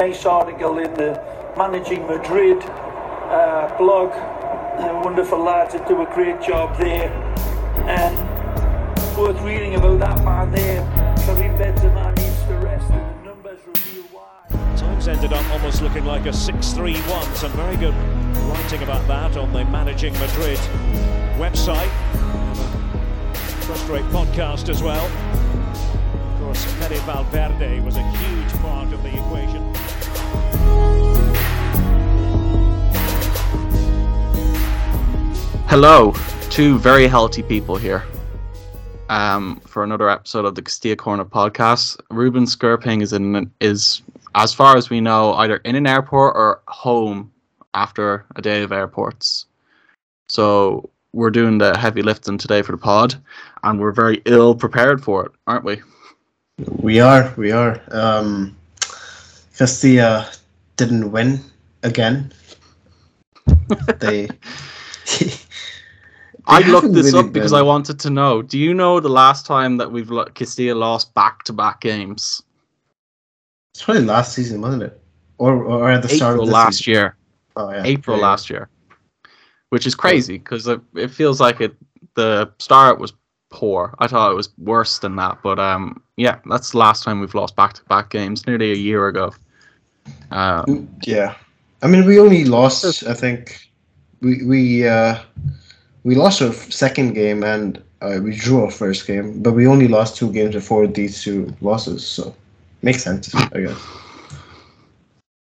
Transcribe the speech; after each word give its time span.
nice 0.00 0.24
article 0.24 0.78
in 0.78 0.94
the 0.94 1.12
Managing 1.58 2.06
Madrid 2.06 2.56
uh, 2.62 3.74
blog. 3.76 4.10
Wonderful 5.04 5.38
lads 5.38 5.74
that 5.74 5.86
do 5.86 6.00
a 6.00 6.06
great 6.14 6.40
job 6.40 6.78
there. 6.78 7.12
And 7.86 8.16
worth 9.14 9.38
reading 9.42 9.74
about 9.74 9.98
that 9.98 10.24
man 10.24 10.52
there. 10.52 10.80
Karim 11.26 11.54
Benzema 11.56 12.16
needs 12.16 12.42
to 12.44 12.54
rest, 12.64 12.90
and 12.90 13.20
the 13.20 13.28
numbers 13.28 13.60
reveal 13.66 14.04
why. 14.10 14.76
Times 14.76 15.06
ended 15.06 15.34
up 15.34 15.50
almost 15.50 15.82
looking 15.82 16.06
like 16.06 16.24
a 16.24 16.32
6 16.32 16.72
3 16.72 16.96
1. 16.96 17.34
Some 17.34 17.52
very 17.52 17.76
good 17.76 17.94
writing 18.48 18.82
about 18.82 19.06
that 19.06 19.36
on 19.36 19.52
the 19.52 19.66
Managing 19.66 20.14
Madrid 20.14 20.58
website. 21.36 21.90
Frustrate 23.64 24.06
podcast 24.06 24.70
as 24.70 24.82
well. 24.82 25.04
Of 25.04 26.40
course, 26.40 26.64
Fede 26.64 27.02
Valverde 27.02 27.80
was 27.80 27.96
a 27.96 28.02
huge 28.02 28.52
part 28.62 28.94
of 28.94 29.02
the 29.02 29.10
equation. 29.14 29.69
Hello, 35.70 36.12
two 36.50 36.78
very 36.78 37.06
healthy 37.06 37.44
people 37.44 37.76
here 37.76 38.04
um, 39.08 39.60
for 39.66 39.84
another 39.84 40.10
episode 40.10 40.44
of 40.44 40.54
the 40.54 40.62
Castilla 40.62 40.96
Corner 40.96 41.24
podcast. 41.24 42.00
Ruben 42.10 42.44
Skirping 42.44 43.02
is 43.02 43.12
in 43.12 43.50
is, 43.60 44.02
as 44.34 44.52
far 44.52 44.76
as 44.76 44.90
we 44.90 45.00
know, 45.00 45.34
either 45.34 45.58
in 45.58 45.76
an 45.76 45.86
airport 45.86 46.36
or 46.36 46.60
home 46.66 47.30
after 47.74 48.24
a 48.36 48.42
day 48.42 48.62
of 48.62 48.72
airports. 48.72 49.46
So 50.28 50.90
we're 51.12 51.30
doing 51.30 51.58
the 51.58 51.76
heavy 51.76 52.02
lifting 52.02 52.38
today 52.38 52.62
for 52.62 52.72
the 52.72 52.78
pod, 52.78 53.14
and 53.62 53.80
we're 53.80 53.92
very 53.92 54.22
ill 54.24 54.54
prepared 54.54 55.02
for 55.02 55.26
it, 55.26 55.32
aren't 55.46 55.64
we? 55.64 55.82
We 56.66 57.00
are, 57.00 57.32
we 57.36 57.52
are. 57.52 57.80
Um, 57.90 58.56
Castilla 59.56 60.30
didn't 60.80 61.12
win 61.12 61.40
again. 61.82 62.32
they. 63.98 64.28
I 66.46 66.60
looked 66.68 66.92
this 66.94 67.12
really 67.12 67.18
up 67.26 67.32
because 67.32 67.52
been- 67.52 67.58
I 67.58 67.62
wanted 67.62 68.00
to 68.00 68.10
know. 68.10 68.42
Do 68.42 68.58
you 68.58 68.72
know 68.74 68.98
the 68.98 69.10
last 69.10 69.44
time 69.46 69.76
that 69.76 69.92
we've 69.92 70.10
lo- 70.10 70.24
Castilla 70.24 70.74
lost 70.74 71.12
back-to-back 71.14 71.80
games? 71.82 72.42
It's 73.74 73.84
probably 73.84 74.04
last 74.04 74.32
season, 74.32 74.60
wasn't 74.60 74.84
it? 74.84 75.00
Or, 75.38 75.62
or 75.62 75.90
at 75.90 76.02
the 76.02 76.08
start 76.08 76.40
of 76.40 76.48
last 76.48 76.78
season. 76.78 76.92
year. 76.92 77.16
Oh, 77.56 77.70
yeah. 77.70 77.82
April 77.84 78.16
Yeah, 78.16 78.22
last 78.22 78.50
year, 78.50 78.68
which 79.68 79.86
is 79.86 79.94
crazy 79.94 80.38
because 80.38 80.66
it, 80.66 80.80
it 80.94 81.08
feels 81.08 81.40
like 81.40 81.60
it. 81.60 81.76
The 82.14 82.50
start 82.58 82.98
was 82.98 83.12
poor. 83.50 83.94
I 83.98 84.06
thought 84.06 84.32
it 84.32 84.34
was 84.34 84.48
worse 84.58 84.98
than 84.98 85.16
that, 85.16 85.38
but 85.42 85.58
um, 85.58 86.02
yeah, 86.16 86.38
that's 86.46 86.70
the 86.72 86.78
last 86.78 87.04
time 87.04 87.20
we've 87.20 87.34
lost 87.34 87.54
back-to-back 87.54 88.10
games, 88.10 88.46
nearly 88.46 88.72
a 88.72 88.76
year 88.76 89.06
ago. 89.08 89.32
Um, 90.30 90.88
Yeah, 91.06 91.34
I 91.82 91.86
mean, 91.88 92.04
we 92.04 92.18
only 92.18 92.44
lost. 92.44 93.06
I 93.06 93.14
think 93.14 93.60
we 94.20 94.44
we 94.44 94.88
uh, 94.88 95.18
we 96.04 96.14
lost 96.14 96.42
our 96.42 96.52
second 96.52 97.14
game 97.14 97.42
and 97.44 97.82
uh, 98.00 98.20
we 98.22 98.34
drew 98.34 98.64
our 98.64 98.70
first 98.70 99.06
game, 99.06 99.42
but 99.42 99.52
we 99.52 99.66
only 99.66 99.88
lost 99.88 100.16
two 100.16 100.32
games 100.32 100.54
before 100.54 100.86
these 100.86 101.22
two 101.22 101.54
losses. 101.60 102.06
So 102.06 102.34
makes 102.82 103.02
sense, 103.02 103.34
I 103.34 103.60
guess. 103.60 103.80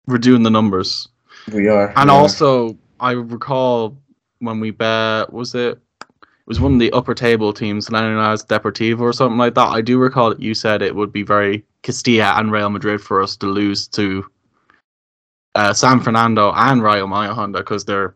we're 0.06 0.18
doing 0.18 0.42
the 0.42 0.50
numbers, 0.50 1.08
We 1.52 1.68
are, 1.68 1.92
and 1.96 2.10
also 2.10 2.76
I 3.00 3.12
recall 3.12 3.96
when 4.38 4.60
we 4.60 4.70
bet 4.70 5.32
was 5.32 5.54
it. 5.54 5.78
It 6.00 6.48
was 6.48 6.60
one 6.60 6.74
of 6.74 6.78
the 6.78 6.92
upper 6.92 7.14
table 7.14 7.54
teams, 7.54 7.90
Leonidas 7.90 8.44
Deportivo 8.44 9.00
or 9.00 9.14
something 9.14 9.38
like 9.38 9.54
that. 9.54 9.68
I 9.68 9.80
do 9.80 9.98
recall 9.98 10.28
that 10.28 10.42
you 10.42 10.52
said 10.54 10.82
it 10.82 10.94
would 10.94 11.10
be 11.10 11.22
very 11.22 11.64
Castilla 11.82 12.34
and 12.36 12.52
Real 12.52 12.68
Madrid 12.68 13.00
for 13.00 13.22
us 13.22 13.34
to 13.36 13.46
lose 13.46 13.88
to 13.88 14.26
uh, 15.54 15.72
San 15.72 16.00
Fernando 16.00 16.52
and 16.54 16.82
Rayo 16.82 17.06
Majadahonda 17.06 17.58
because 17.58 17.84
they're 17.84 18.14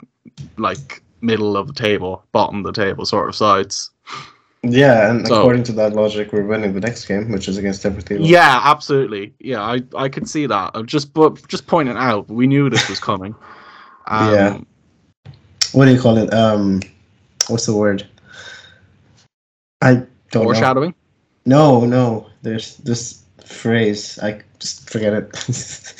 like 0.56 1.02
middle 1.20 1.56
of 1.56 1.66
the 1.66 1.72
table, 1.72 2.24
bottom 2.32 2.58
of 2.58 2.64
the 2.64 2.72
table 2.84 3.04
sort 3.06 3.28
of 3.28 3.34
sides. 3.34 3.90
yeah, 4.62 5.10
and 5.10 5.26
So- 5.26 5.40
according 5.40 5.62
to 5.64 5.72
that 5.72 5.92
logic, 5.94 6.32
we're 6.32 6.44
winning 6.46 6.72
the 6.74 6.80
next 6.80 7.06
game, 7.06 7.30
which 7.30 7.48
is 7.48 7.56
against 7.58 7.82
Deportivo. 7.84 8.18
Yeah, 8.20 8.60
absolutely. 8.64 9.32
Yeah, 9.40 9.62
I 9.62 9.82
I 9.96 10.08
could 10.08 10.28
see 10.28 10.46
that. 10.46 10.70
I'm 10.74 10.86
just 10.86 11.12
but 11.14 11.46
just 11.48 11.66
pointing 11.66 11.96
out, 11.96 12.28
we 12.28 12.46
knew 12.46 12.68
this 12.70 12.88
was 12.88 13.00
coming. 13.00 13.34
Um, 14.10 14.32
Yeah. 14.34 14.58
What 15.72 15.84
do 15.84 15.92
you 15.92 16.00
call 16.00 16.16
it? 16.16 16.32
Um, 16.32 16.80
what's 17.48 17.66
the 17.66 17.76
word? 17.76 18.06
I 19.82 19.94
don't 19.94 20.06
know. 20.34 20.42
Foreshadowing. 20.44 20.94
No, 21.44 21.84
no. 21.84 22.26
There's 22.40 22.78
this 22.78 23.22
phrase. 23.44 24.18
I 24.22 24.40
just 24.60 24.88
forget 24.88 25.12
it. 25.12 25.28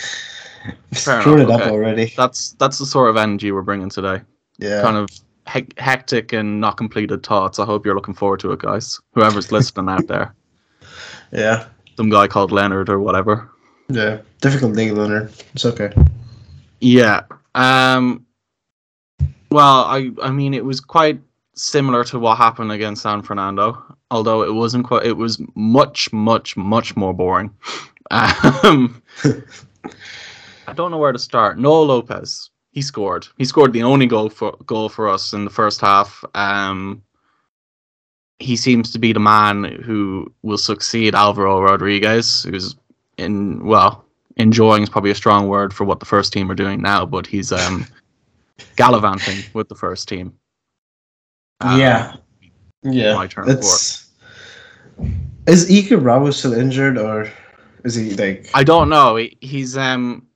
Screwed 0.93 1.41
it 1.41 1.45
enough, 1.45 1.63
up 1.63 1.69
already. 1.73 2.13
That's 2.17 2.53
that's 2.53 2.79
the 2.79 2.87
sort 2.87 3.11
of 3.11 3.17
energy 3.17 3.53
we're 3.53 3.63
bringing 3.63 3.89
today. 3.91 4.21
Yeah. 4.59 4.83
Kind 4.83 4.97
of 4.97 5.09
hec- 5.47 5.79
hectic 5.79 6.33
and 6.33 6.61
not 6.61 6.77
completed 6.77 7.25
thoughts. 7.25 7.59
I 7.59 7.65
hope 7.65 7.85
you're 7.87 7.95
looking 7.95 8.15
forward 8.15 8.41
to 8.41 8.53
it, 8.53 8.61
guys. 8.61 9.01
Whoever's 9.15 9.53
listening 9.57 9.89
out 9.89 10.07
there, 10.07 10.35
Yeah. 11.33 11.67
some 11.97 12.11
guy 12.11 12.27
called 12.27 12.53
Leonard 12.53 12.89
or 12.89 13.01
whatever. 13.01 13.51
Yeah. 13.89 14.19
Difficult 14.41 14.75
day, 14.77 14.91
Leonard. 14.91 15.33
It's 15.55 15.65
okay. 15.65 15.93
Yeah. 16.81 17.23
Um. 17.55 18.25
Well, 19.51 19.85
I 19.85 20.11
I 20.23 20.31
mean 20.31 20.53
it 20.55 20.65
was 20.65 20.81
quite 20.81 21.21
similar 21.55 22.05
to 22.05 22.19
what 22.19 22.37
happened 22.39 22.71
against 22.71 23.03
San 23.03 23.23
Fernando, 23.23 23.83
although 24.11 24.43
it 24.43 24.53
wasn't 24.55 24.85
quite. 24.87 25.07
It 25.07 25.17
was 25.17 25.41
much, 25.55 26.13
much, 26.13 26.57
much 26.57 26.97
more 26.97 27.15
boring. 27.15 27.53
Um. 28.11 29.03
I 30.69 30.73
don't 30.75 30.91
know 30.91 30.99
where 30.99 31.13
to 31.13 31.19
start. 31.19 31.59
Noel 31.59 31.87
Lopez, 31.87 32.51
he 32.73 32.83
scored. 32.83 33.27
He 33.39 33.45
scored 33.45 33.73
the 33.73 33.83
only 33.83 34.07
goal 34.07 34.29
for 34.29 34.57
goal 34.67 34.89
for 34.89 35.09
us 35.09 35.33
in 35.33 35.45
the 35.45 35.51
first 35.51 35.81
half. 35.81 36.25
Um. 36.35 37.03
He 38.41 38.55
seems 38.55 38.93
to 38.93 39.01
be 39.01 39.13
the 39.13 39.19
man 39.19 39.65
who 39.65 40.33
will 40.43 40.59
succeed 40.59 41.13
Alvaro 41.13 41.61
Rodriguez, 41.61 42.45
who's 42.45 42.77
in 43.17 43.65
well 43.65 44.05
enjoying 44.39 44.83
is 44.83 44.89
probably 44.89 45.11
a 45.11 45.15
strong 45.15 45.49
word 45.49 45.75
for 45.75 45.85
what 45.85 46.01
the 46.01 46.07
first 46.07 46.33
team 46.33 46.51
are 46.51 46.55
doing 46.55 46.81
now, 46.81 47.05
but 47.05 47.27
he's 47.27 47.53
um 47.53 47.87
gallivanting 48.77 49.45
with 49.53 49.69
the 49.69 49.75
first 49.75 50.09
team. 50.09 50.33
Um, 51.61 51.79
yeah. 51.79 52.17
Yeah. 52.83 53.15
my 53.15 53.27
turn 53.27 53.51
It's. 53.51 54.07
Is 55.47 55.69
Iker 55.71 56.03
Bravo 56.03 56.31
still 56.31 56.53
injured 56.53 56.99
or 56.99 57.31
is 57.85 57.95
he 57.95 58.15
like? 58.15 58.49
I 58.55 58.65
don't 58.65 58.89
know. 58.89 59.17
He, 59.17 59.37
he's 59.41 59.77
um 59.77 60.28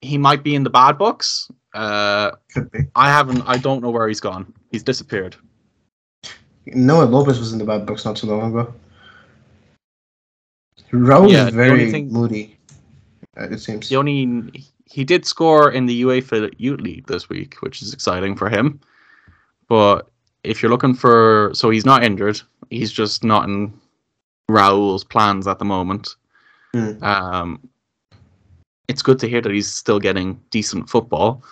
he 0.00 0.18
might 0.18 0.42
be 0.42 0.54
in 0.54 0.62
the 0.64 0.70
bad 0.70 0.98
books. 0.98 1.50
Uh, 1.74 2.32
Could 2.52 2.70
be. 2.70 2.80
I 2.94 3.08
haven't. 3.10 3.42
I 3.46 3.56
don't 3.58 3.82
know 3.82 3.90
where 3.90 4.08
he's 4.08 4.20
gone. 4.20 4.52
He's 4.70 4.82
disappeared. 4.82 5.36
Noel 6.66 7.06
Lopez 7.06 7.38
was 7.38 7.52
in 7.52 7.58
the 7.58 7.64
bad 7.64 7.86
books 7.86 8.04
not 8.04 8.16
too 8.16 8.26
long 8.26 8.50
ago. 8.50 8.74
Raul 10.92 11.30
Yeah, 11.30 11.48
is 11.48 11.54
very 11.54 11.90
thing- 11.90 12.12
moody. 12.12 12.56
uh, 13.36 13.48
It 13.50 13.58
seems. 13.60 13.88
The 13.88 13.96
only 13.96 14.64
he 14.86 15.04
did 15.04 15.26
score 15.26 15.70
in 15.70 15.86
the 15.86 16.02
UEFA 16.02 16.52
Youth 16.58 16.80
League 16.80 17.06
this 17.06 17.28
week, 17.28 17.56
which 17.60 17.82
is 17.82 17.92
exciting 17.92 18.36
for 18.36 18.48
him. 18.48 18.80
But 19.68 20.08
if 20.44 20.62
you're 20.62 20.70
looking 20.70 20.94
for, 20.94 21.50
so 21.52 21.70
he's 21.70 21.84
not 21.84 22.04
injured. 22.04 22.40
He's 22.70 22.92
just 22.92 23.24
not 23.24 23.48
in 23.48 23.72
Raul's 24.48 25.04
plans 25.04 25.46
at 25.46 25.58
the 25.58 25.64
moment. 25.64 26.14
Hmm. 26.72 27.02
Um, 27.02 27.68
it's 28.88 29.02
good 29.02 29.18
to 29.20 29.28
hear 29.28 29.40
that 29.40 29.52
he's 29.52 29.70
still 29.72 29.98
getting 29.98 30.40
decent 30.50 30.88
football. 30.88 31.42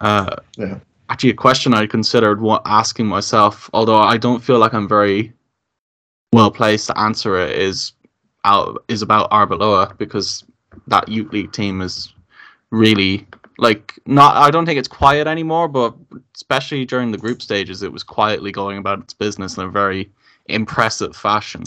Uh, 0.00 0.36
Yeah. 0.56 0.78
Actually, 1.10 1.30
a 1.30 1.34
question 1.34 1.72
I 1.72 1.86
considered 1.86 2.38
asking 2.66 3.06
myself, 3.06 3.70
although 3.72 3.98
I 3.98 4.18
don't 4.18 4.44
feel 4.44 4.58
like 4.58 4.74
I'm 4.74 4.86
very 4.86 5.32
well 6.34 6.50
placed 6.50 6.88
to 6.88 6.98
answer 6.98 7.38
it, 7.38 7.58
is 7.58 7.92
out 8.44 8.84
is 8.88 9.00
about 9.00 9.30
Arbeloa 9.30 9.96
because 9.96 10.44
that 10.86 11.08
youth 11.08 11.32
league 11.32 11.52
team 11.52 11.80
is 11.80 12.12
really 12.70 13.26
like 13.56 13.98
not. 14.04 14.36
I 14.36 14.50
don't 14.50 14.66
think 14.66 14.78
it's 14.78 14.86
quiet 14.86 15.26
anymore, 15.26 15.66
but 15.66 15.94
especially 16.34 16.84
during 16.84 17.10
the 17.10 17.18
group 17.18 17.40
stages, 17.40 17.82
it 17.82 17.92
was 17.92 18.02
quietly 18.02 18.52
going 18.52 18.76
about 18.76 19.00
its 19.00 19.14
business 19.14 19.56
in 19.56 19.64
a 19.64 19.70
very 19.70 20.10
impressive 20.46 21.16
fashion, 21.16 21.64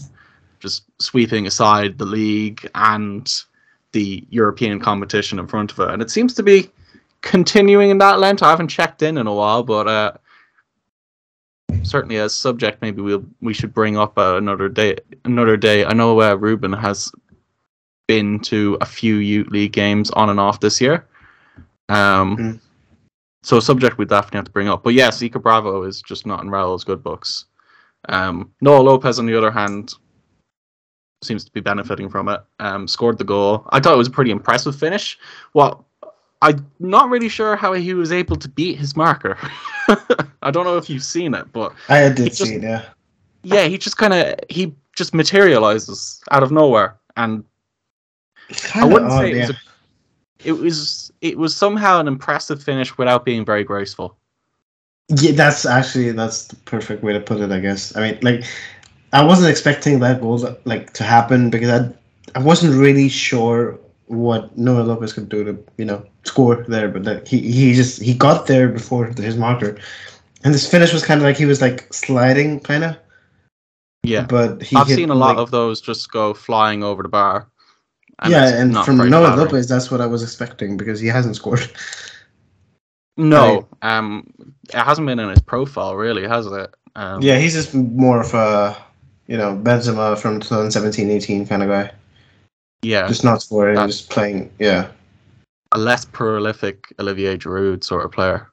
just 0.59 0.83
sweeping 0.99 1.47
aside 1.47 1.97
the 1.97 2.05
league 2.05 2.69
and 2.75 3.43
the 3.93 4.25
European 4.29 4.79
competition 4.79 5.39
in 5.39 5.47
front 5.47 5.71
of 5.71 5.77
her, 5.77 5.89
and 5.89 6.01
it 6.01 6.09
seems 6.11 6.33
to 6.35 6.43
be 6.43 6.69
continuing 7.21 7.89
in 7.91 7.97
that 7.99 8.19
length. 8.19 8.41
I 8.43 8.49
haven't 8.49 8.69
checked 8.69 9.01
in 9.01 9.17
in 9.17 9.27
a 9.27 9.33
while, 9.33 9.63
but 9.63 9.87
uh, 9.87 10.13
certainly 11.83 12.17
as 12.17 12.33
subject, 12.33 12.81
maybe 12.81 13.01
we'll 13.01 13.25
we 13.41 13.53
should 13.53 13.73
bring 13.73 13.97
up 13.97 14.17
uh, 14.17 14.37
another 14.37 14.69
day. 14.69 14.97
Another 15.25 15.57
day. 15.57 15.85
I 15.85 15.93
know 15.93 16.19
uh, 16.21 16.35
Ruben 16.35 16.73
has 16.73 17.11
been 18.07 18.39
to 18.41 18.77
a 18.81 18.85
few 18.85 19.15
youth 19.15 19.47
league 19.47 19.71
games 19.73 20.09
on 20.11 20.29
and 20.29 20.39
off 20.39 20.59
this 20.59 20.81
year. 20.81 21.05
Um, 21.89 22.37
Mm. 22.37 22.59
so 23.43 23.57
a 23.57 23.61
subject 23.61 23.97
we 23.97 24.05
definitely 24.05 24.37
have 24.37 24.45
to 24.45 24.51
bring 24.51 24.67
up. 24.69 24.83
But 24.83 24.93
yes, 24.93 25.19
Iker 25.21 25.41
Bravo 25.41 25.83
is 25.83 26.01
just 26.01 26.25
not 26.25 26.41
in 26.43 26.49
Raul's 26.49 26.83
good 26.83 27.03
books. 27.03 27.45
Um, 28.09 28.51
Noel 28.61 28.83
Lopez, 28.83 29.19
on 29.19 29.25
the 29.25 29.37
other 29.37 29.51
hand, 29.51 29.93
seems 31.23 31.43
to 31.45 31.51
be 31.51 31.61
benefiting 31.61 32.09
from 32.09 32.27
it. 32.29 32.41
Um, 32.59 32.87
scored 32.87 33.17
the 33.17 33.23
goal. 33.23 33.65
I 33.69 33.79
thought 33.79 33.93
it 33.93 33.97
was 33.97 34.07
a 34.07 34.11
pretty 34.11 34.31
impressive 34.31 34.75
finish. 34.75 35.17
Well, 35.53 35.85
I'm 36.41 36.65
not 36.79 37.09
really 37.09 37.29
sure 37.29 37.55
how 37.55 37.73
he 37.73 37.93
was 37.93 38.11
able 38.11 38.35
to 38.37 38.49
beat 38.49 38.77
his 38.77 38.95
marker. 38.95 39.37
I 40.41 40.49
don't 40.51 40.65
know 40.65 40.77
if 40.77 40.89
you've 40.89 41.03
seen 41.03 41.33
it, 41.33 41.51
but 41.53 41.73
I 41.89 42.09
did 42.09 42.27
just- 42.27 42.37
see 42.37 42.55
it. 42.55 42.63
Yeah. 42.63 42.85
yeah, 43.43 43.65
he 43.65 43.77
just 43.77 43.97
kind 43.97 44.13
of 44.13 44.35
he 44.49 44.73
just 44.95 45.13
materializes 45.13 46.21
out 46.31 46.43
of 46.43 46.51
nowhere, 46.51 46.97
and 47.17 47.43
I 48.75 48.85
wouldn't 48.85 49.11
odd, 49.11 49.19
say 49.19 49.31
it 49.31 49.35
yeah. 49.35 49.47
was. 49.47 49.49
A, 49.51 49.55
it 50.43 50.51
was 50.53 51.11
it 51.21 51.37
was 51.37 51.55
somehow 51.55 51.99
an 51.99 52.07
impressive 52.07 52.61
finish 52.61 52.97
without 52.97 53.25
being 53.25 53.45
very 53.45 53.63
graceful. 53.63 54.17
Yeah, 55.09 55.33
that's 55.33 55.65
actually 55.65 56.11
that's 56.11 56.47
the 56.47 56.55
perfect 56.55 57.03
way 57.03 57.13
to 57.13 57.19
put 57.19 57.39
it. 57.39 57.51
I 57.51 57.59
guess. 57.59 57.95
I 57.95 58.11
mean, 58.11 58.19
like, 58.21 58.43
I 59.13 59.23
wasn't 59.23 59.49
expecting 59.49 59.99
that 59.99 60.21
goal 60.21 60.39
to, 60.39 60.57
like 60.65 60.93
to 60.93 61.03
happen 61.03 61.49
because 61.49 61.69
I 61.69 61.93
I 62.39 62.41
wasn't 62.43 62.75
really 62.79 63.09
sure 63.09 63.77
what 64.07 64.57
Noel 64.57 64.85
Lopez 64.85 65.13
could 65.13 65.29
do 65.29 65.43
to 65.43 65.57
you 65.77 65.85
know 65.85 66.05
score 66.23 66.63
there, 66.67 66.87
but 66.89 67.03
like, 67.03 67.27
he 67.27 67.39
he 67.39 67.73
just 67.73 68.01
he 68.01 68.13
got 68.13 68.47
there 68.47 68.67
before 68.69 69.05
his 69.07 69.35
marker, 69.37 69.77
and 70.43 70.53
this 70.53 70.69
finish 70.69 70.93
was 70.93 71.03
kind 71.03 71.19
of 71.19 71.25
like 71.25 71.37
he 71.37 71.45
was 71.45 71.61
like 71.61 71.91
sliding 71.93 72.59
kind 72.61 72.83
of, 72.83 72.95
Yeah, 74.03 74.25
but 74.25 74.61
he 74.61 74.75
I've 74.75 74.87
hit, 74.87 74.95
seen 74.95 75.09
a 75.09 75.15
lot 75.15 75.35
like- 75.35 75.43
of 75.43 75.51
those 75.51 75.81
just 75.81 76.11
go 76.11 76.33
flying 76.33 76.83
over 76.83 77.03
the 77.03 77.09
bar. 77.09 77.47
yeah, 78.27 78.49
and 78.61 78.77
from 78.85 78.97
Noah 78.97 79.09
flattering. 79.27 79.37
Lopez, 79.39 79.67
that's 79.67 79.89
what 79.91 79.99
I 79.99 80.05
was 80.05 80.21
expecting 80.23 80.77
because 80.77 80.99
he 80.99 81.07
hasn't 81.07 81.35
scored. 81.35 81.67
No, 83.17 83.67
um, 83.81 84.25
it 84.69 84.75
hasn't 84.77 85.05
been 85.05 85.19
in 85.19 85.29
his 85.29 85.41
profile 85.41 85.95
really, 85.95 86.27
has 86.27 86.45
it? 86.47 86.73
Um, 86.95 87.21
Yeah, 87.21 87.37
he's 87.39 87.53
just 87.53 87.73
more 87.75 88.21
of 88.21 88.33
a 88.33 88.75
you 89.31 89.37
know 89.37 89.55
Benzema 89.55 90.17
from 90.19 90.41
2017-18 90.41 91.47
kind 91.47 91.63
of 91.63 91.69
guy, 91.69 91.91
yeah, 92.81 93.07
just 93.07 93.23
not 93.23 93.41
scoring, 93.41 93.75
That- 93.75 93.87
just 93.87 94.09
playing. 94.09 94.51
Yeah. 94.59 94.89
a 95.71 95.77
less 95.77 96.03
prolific 96.03 96.93
Olivier 96.99 97.37
Giroud 97.37 97.81
sort 97.83 98.03
of 98.03 98.11
player. 98.11 98.51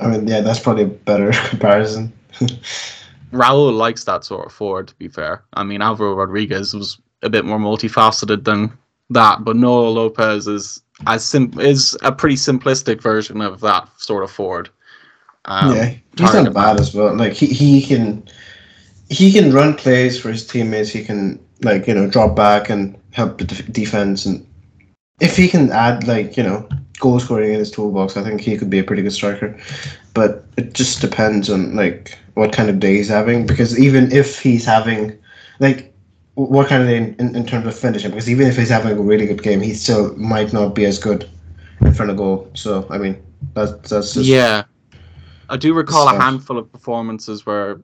I 0.00 0.08
mean, 0.08 0.26
yeah, 0.26 0.40
that's 0.40 0.58
probably 0.58 0.82
a 0.82 0.86
better 0.88 1.30
comparison. 1.50 2.12
Raul 3.32 3.72
likes 3.76 4.04
that 4.04 4.24
sort 4.24 4.46
of 4.46 4.52
forward. 4.52 4.88
To 4.88 4.94
be 4.96 5.08
fair, 5.08 5.44
I 5.54 5.62
mean 5.62 5.82
Alvaro 5.82 6.14
Rodriguez 6.14 6.74
was 6.74 6.98
a 7.22 7.30
bit 7.30 7.44
more 7.44 7.58
multifaceted 7.58 8.42
than 8.44 8.76
that, 9.10 9.44
but 9.44 9.56
Noel 9.56 9.92
Lopez 9.94 10.48
is 10.48 10.82
as 11.06 11.24
sim- 11.24 11.58
is 11.60 11.96
a 12.02 12.10
pretty 12.10 12.36
simplistic 12.36 13.00
version 13.00 13.40
of 13.40 13.60
that 13.60 13.88
sort 13.98 14.24
of 14.24 14.30
forward. 14.32 14.68
Um, 15.44 15.76
yeah, 15.76 15.94
he's 16.18 16.34
not 16.34 16.52
bad 16.52 16.80
as 16.80 16.92
well. 16.92 17.14
Like 17.14 17.34
he, 17.34 17.46
he 17.46 17.82
can 17.82 18.26
he 19.08 19.32
can 19.32 19.52
run 19.52 19.74
plays 19.74 20.18
for 20.18 20.30
his 20.30 20.46
teammates. 20.46 20.90
He 20.90 21.04
can 21.04 21.40
like 21.62 21.86
you 21.86 21.94
know 21.94 22.08
drop 22.08 22.36
back 22.36 22.68
and 22.70 22.96
help 23.12 23.38
the 23.38 23.44
def- 23.44 23.72
defense. 23.72 24.26
And 24.26 24.46
if 25.20 25.36
he 25.36 25.48
can 25.48 25.70
add 25.70 26.06
like 26.06 26.36
you 26.36 26.42
know 26.42 26.68
goal 26.98 27.20
scoring 27.20 27.52
in 27.52 27.58
his 27.58 27.70
toolbox, 27.70 28.16
I 28.16 28.22
think 28.22 28.40
he 28.40 28.56
could 28.56 28.70
be 28.70 28.78
a 28.78 28.84
pretty 28.84 29.02
good 29.02 29.12
striker. 29.12 29.58
But 30.14 30.44
it 30.56 30.72
just 30.72 31.00
depends 31.00 31.50
on 31.50 31.76
like 31.76 32.18
what 32.34 32.52
kind 32.52 32.68
of 32.68 32.80
day 32.80 32.96
he's 32.96 33.08
having. 33.08 33.46
Because 33.46 33.78
even 33.78 34.12
if 34.12 34.40
he's 34.40 34.64
having 34.64 35.16
like 35.60 35.92
what 36.34 36.68
kind 36.68 36.82
of 36.82 36.88
day 36.88 36.96
in, 36.98 37.14
in, 37.18 37.36
in 37.36 37.46
terms 37.46 37.66
of 37.66 37.78
finishing, 37.78 38.10
because 38.10 38.28
even 38.28 38.46
if 38.46 38.56
he's 38.56 38.68
having 38.68 38.92
a 38.92 39.00
really 39.00 39.26
good 39.26 39.42
game, 39.42 39.60
he 39.60 39.74
still 39.74 40.14
might 40.16 40.52
not 40.52 40.74
be 40.74 40.84
as 40.84 40.98
good 40.98 41.28
in 41.80 41.94
front 41.94 42.10
of 42.10 42.16
goal. 42.16 42.50
So 42.54 42.86
I 42.90 42.98
mean, 42.98 43.22
that's 43.54 43.90
that's 43.90 44.14
just 44.14 44.26
yeah, 44.26 44.64
I 45.48 45.56
do 45.56 45.74
recall 45.74 46.08
a 46.08 46.18
handful 46.18 46.58
of 46.58 46.70
performances 46.72 47.46
where 47.46 47.80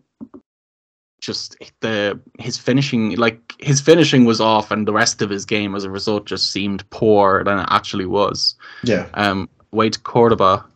just 1.22 1.56
the 1.80 2.18
his 2.38 2.58
finishing, 2.58 3.16
like 3.16 3.54
his 3.60 3.80
finishing 3.80 4.26
was 4.26 4.40
off, 4.40 4.70
and 4.70 4.86
the 4.86 4.92
rest 4.92 5.22
of 5.22 5.30
his 5.30 5.46
game 5.46 5.74
as 5.74 5.84
a 5.84 5.90
result 5.90 6.26
just 6.26 6.50
seemed 6.52 6.88
poorer 6.90 7.42
than 7.44 7.58
it 7.60 7.66
actually 7.70 8.04
was. 8.06 8.56
yeah. 8.82 9.08
Um, 9.14 9.48
Wade 9.70 10.02
Cordoba, 10.02 10.66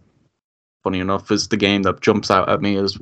funny 0.82 1.00
enough, 1.00 1.30
is 1.30 1.48
the 1.48 1.56
game 1.58 1.82
that 1.82 2.00
jumps 2.00 2.30
out 2.30 2.48
at 2.48 2.62
me 2.62 2.76
as 2.76 2.96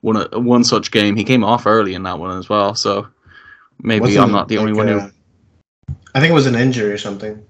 one 0.00 0.16
of- 0.16 0.44
one 0.44 0.64
such 0.64 0.90
game. 0.92 1.16
He 1.16 1.24
came 1.24 1.44
off 1.44 1.66
early 1.66 1.92
in 1.94 2.04
that 2.04 2.18
one 2.18 2.38
as 2.38 2.48
well, 2.48 2.74
so 2.74 3.06
maybe 3.82 4.02
Wasn't 4.02 4.24
I'm 4.24 4.32
not 4.32 4.48
the 4.48 4.56
only 4.58 4.72
like, 4.72 4.78
one 4.86 4.88
who. 4.88 4.98
uh, 5.00 5.10
I 6.14 6.20
think 6.20 6.30
it 6.30 6.34
was 6.34 6.46
an 6.46 6.54
injury 6.54 6.90
or 6.90 6.98
something. 6.98 7.44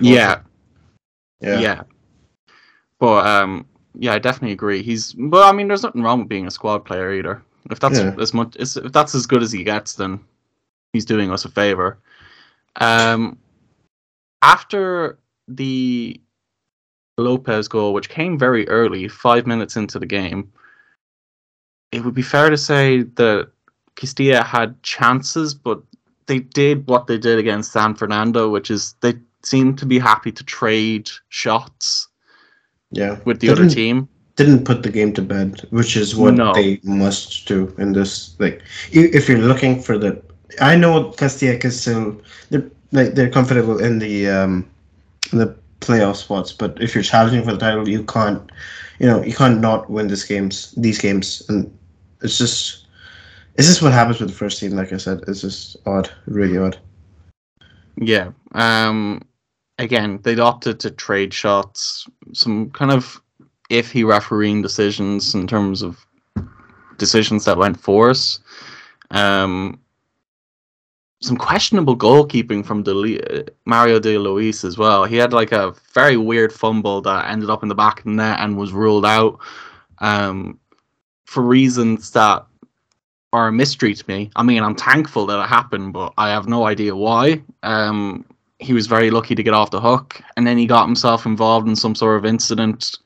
Yeah, 0.00 0.40
yeah, 1.40 1.58
yeah, 1.58 1.82
But 2.98 3.26
um, 3.26 3.66
yeah, 3.94 4.12
I 4.14 4.18
definitely 4.18 4.52
agree. 4.52 4.82
He's, 4.82 5.12
but 5.14 5.42
I 5.46 5.52
mean, 5.52 5.68
there's 5.68 5.82
nothing 5.82 6.02
wrong 6.02 6.20
with 6.20 6.28
being 6.28 6.46
a 6.46 6.50
squad 6.50 6.84
player 6.84 7.12
either. 7.12 7.42
If 7.70 7.80
that's 7.80 7.98
Yeah. 7.98 8.14
as 8.18 8.32
much, 8.32 8.56
as- 8.56 8.76
if 8.76 8.92
that's 8.92 9.14
as 9.14 9.26
good 9.26 9.42
as 9.42 9.52
he 9.52 9.64
gets, 9.64 9.94
then 9.94 10.20
he's 10.92 11.04
doing 11.04 11.30
us 11.30 11.44
a 11.44 11.50
favor. 11.50 11.98
Um, 12.76 13.38
after 14.42 15.18
the 15.48 16.20
Lopez 17.18 17.68
goal, 17.68 17.92
which 17.92 18.08
came 18.08 18.38
very 18.38 18.66
early, 18.68 19.08
five 19.08 19.46
minutes 19.46 19.76
into 19.76 19.98
the 19.98 20.06
game, 20.06 20.50
it 21.92 22.04
would 22.04 22.14
be 22.14 22.22
fair 22.22 22.48
to 22.50 22.56
say 22.56 23.02
that 23.02 23.50
Castilla 23.96 24.42
had 24.42 24.82
chances, 24.82 25.52
but 25.52 25.82
they 26.26 26.38
did 26.38 26.86
what 26.86 27.06
they 27.06 27.18
did 27.18 27.38
against 27.38 27.72
San 27.72 27.94
Fernando, 27.94 28.48
which 28.48 28.70
is 28.70 28.94
they 29.00 29.14
seemed 29.42 29.78
to 29.78 29.86
be 29.86 29.98
happy 29.98 30.30
to 30.32 30.44
trade 30.44 31.10
shots 31.28 32.08
yeah. 32.92 33.18
with 33.24 33.40
the 33.40 33.48
They 33.48 33.52
other 33.52 33.68
team. 33.68 34.08
Didn't 34.40 34.64
put 34.64 34.82
the 34.82 34.90
game 34.98 35.12
to 35.18 35.22
bed, 35.22 35.60
which 35.68 35.96
is 36.02 36.16
what 36.16 36.34
No. 36.34 36.54
they 36.54 36.80
must 36.82 37.46
do 37.46 37.58
in 37.76 37.92
this. 37.92 38.34
Like, 38.38 38.62
if 38.90 39.28
you're 39.28 39.46
looking 39.52 39.82
for 39.86 39.98
the, 39.98 40.12
I 40.60 40.76
know 40.76 41.12
Castilla 41.20 41.58
is 41.62 41.80
still 41.80 42.16
they're 42.48 42.64
like 42.98 43.14
they're 43.14 43.28
comfortable 43.38 43.78
in 43.86 43.98
the 43.98 44.28
um 44.38 44.52
in 45.32 45.38
the 45.42 45.54
playoff 45.80 46.16
spots, 46.16 46.52
but 46.60 46.80
if 46.80 46.94
you're 46.94 47.04
challenging 47.12 47.44
for 47.44 47.52
the 47.52 47.58
title, 47.58 47.86
you 47.86 48.02
can't, 48.04 48.42
you 48.98 49.06
know, 49.06 49.22
you 49.22 49.34
can't 49.34 49.60
not 49.60 49.90
win 49.90 50.08
this 50.08 50.24
games 50.24 50.72
these 50.84 50.98
games, 51.06 51.42
and 51.48 51.70
it's 52.22 52.38
just. 52.38 52.86
It's 53.56 53.68
just 53.68 53.82
what 53.82 53.92
happens 53.92 54.20
with 54.20 54.30
the 54.30 54.36
first 54.42 54.58
team, 54.58 54.72
like 54.72 54.90
I 54.92 54.96
said. 54.96 55.20
It's 55.28 55.42
just 55.42 55.76
odd, 55.84 56.08
really 56.26 56.56
odd. 56.56 56.78
Yeah. 58.00 58.30
Um. 58.52 59.20
Again, 59.78 60.20
they 60.22 60.38
opted 60.38 60.80
to 60.80 60.90
trade 60.90 61.34
shots. 61.34 62.06
Some 62.32 62.70
kind 62.70 62.90
of 62.90 63.20
iffy 63.70 64.06
refereeing 64.06 64.62
decisions 64.62 65.34
in 65.34 65.46
terms 65.46 65.82
of 65.82 66.06
decisions 66.98 67.44
that 67.44 67.56
went 67.58 67.80
for 67.80 68.10
us. 68.10 68.40
Um. 69.10 69.80
Some 71.22 71.36
questionable 71.36 71.98
goalkeeping 71.98 72.64
from 72.64 72.82
De 72.82 73.44
Mario 73.66 74.00
De 74.00 74.16
Luis 74.16 74.64
as 74.64 74.78
well. 74.78 75.04
He 75.04 75.16
had 75.16 75.34
like 75.34 75.52
a 75.52 75.74
very 75.92 76.16
weird 76.16 76.50
fumble 76.50 77.02
that 77.02 77.28
ended 77.28 77.50
up 77.50 77.62
in 77.62 77.68
the 77.68 77.74
back 77.74 77.98
of 77.98 78.04
the 78.04 78.12
net 78.12 78.38
and 78.40 78.56
was 78.56 78.72
ruled 78.72 79.04
out 79.04 79.38
um, 79.98 80.58
for 81.26 81.42
reasons 81.42 82.10
that 82.12 82.46
are 83.34 83.48
a 83.48 83.52
mystery 83.52 83.92
to 83.94 84.04
me. 84.08 84.30
I 84.34 84.42
mean, 84.42 84.62
I'm 84.62 84.74
thankful 84.74 85.26
that 85.26 85.38
it 85.38 85.46
happened, 85.46 85.92
but 85.92 86.14
I 86.16 86.30
have 86.30 86.48
no 86.48 86.64
idea 86.64 86.96
why. 86.96 87.42
Um, 87.64 88.24
he 88.58 88.72
was 88.72 88.86
very 88.86 89.10
lucky 89.10 89.34
to 89.34 89.42
get 89.42 89.52
off 89.52 89.70
the 89.70 89.80
hook, 89.80 90.22
and 90.38 90.46
then 90.46 90.56
he 90.56 90.64
got 90.64 90.86
himself 90.86 91.26
involved 91.26 91.68
in 91.68 91.76
some 91.76 91.94
sort 91.94 92.16
of 92.16 92.24
incident 92.24 92.96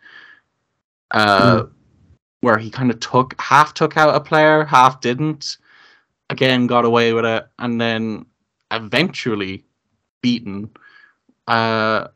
uh, 1.14 1.64
where 2.40 2.59
he 2.59 2.71
kind 2.71 2.90
of 2.90 3.00
took 3.00 3.40
half 3.40 3.75
took 3.75 3.97
out 3.97 4.14
a 4.14 4.21
player, 4.21 4.64
half 4.64 5.00
didn't. 5.00 5.56
Again, 6.30 6.66
got 6.66 6.85
away 6.85 7.12
with 7.12 7.25
it, 7.25 7.47
and 7.59 7.80
then 7.80 8.26
eventually 8.71 9.64
beaten. 10.23 10.71
Uh, 11.47 12.09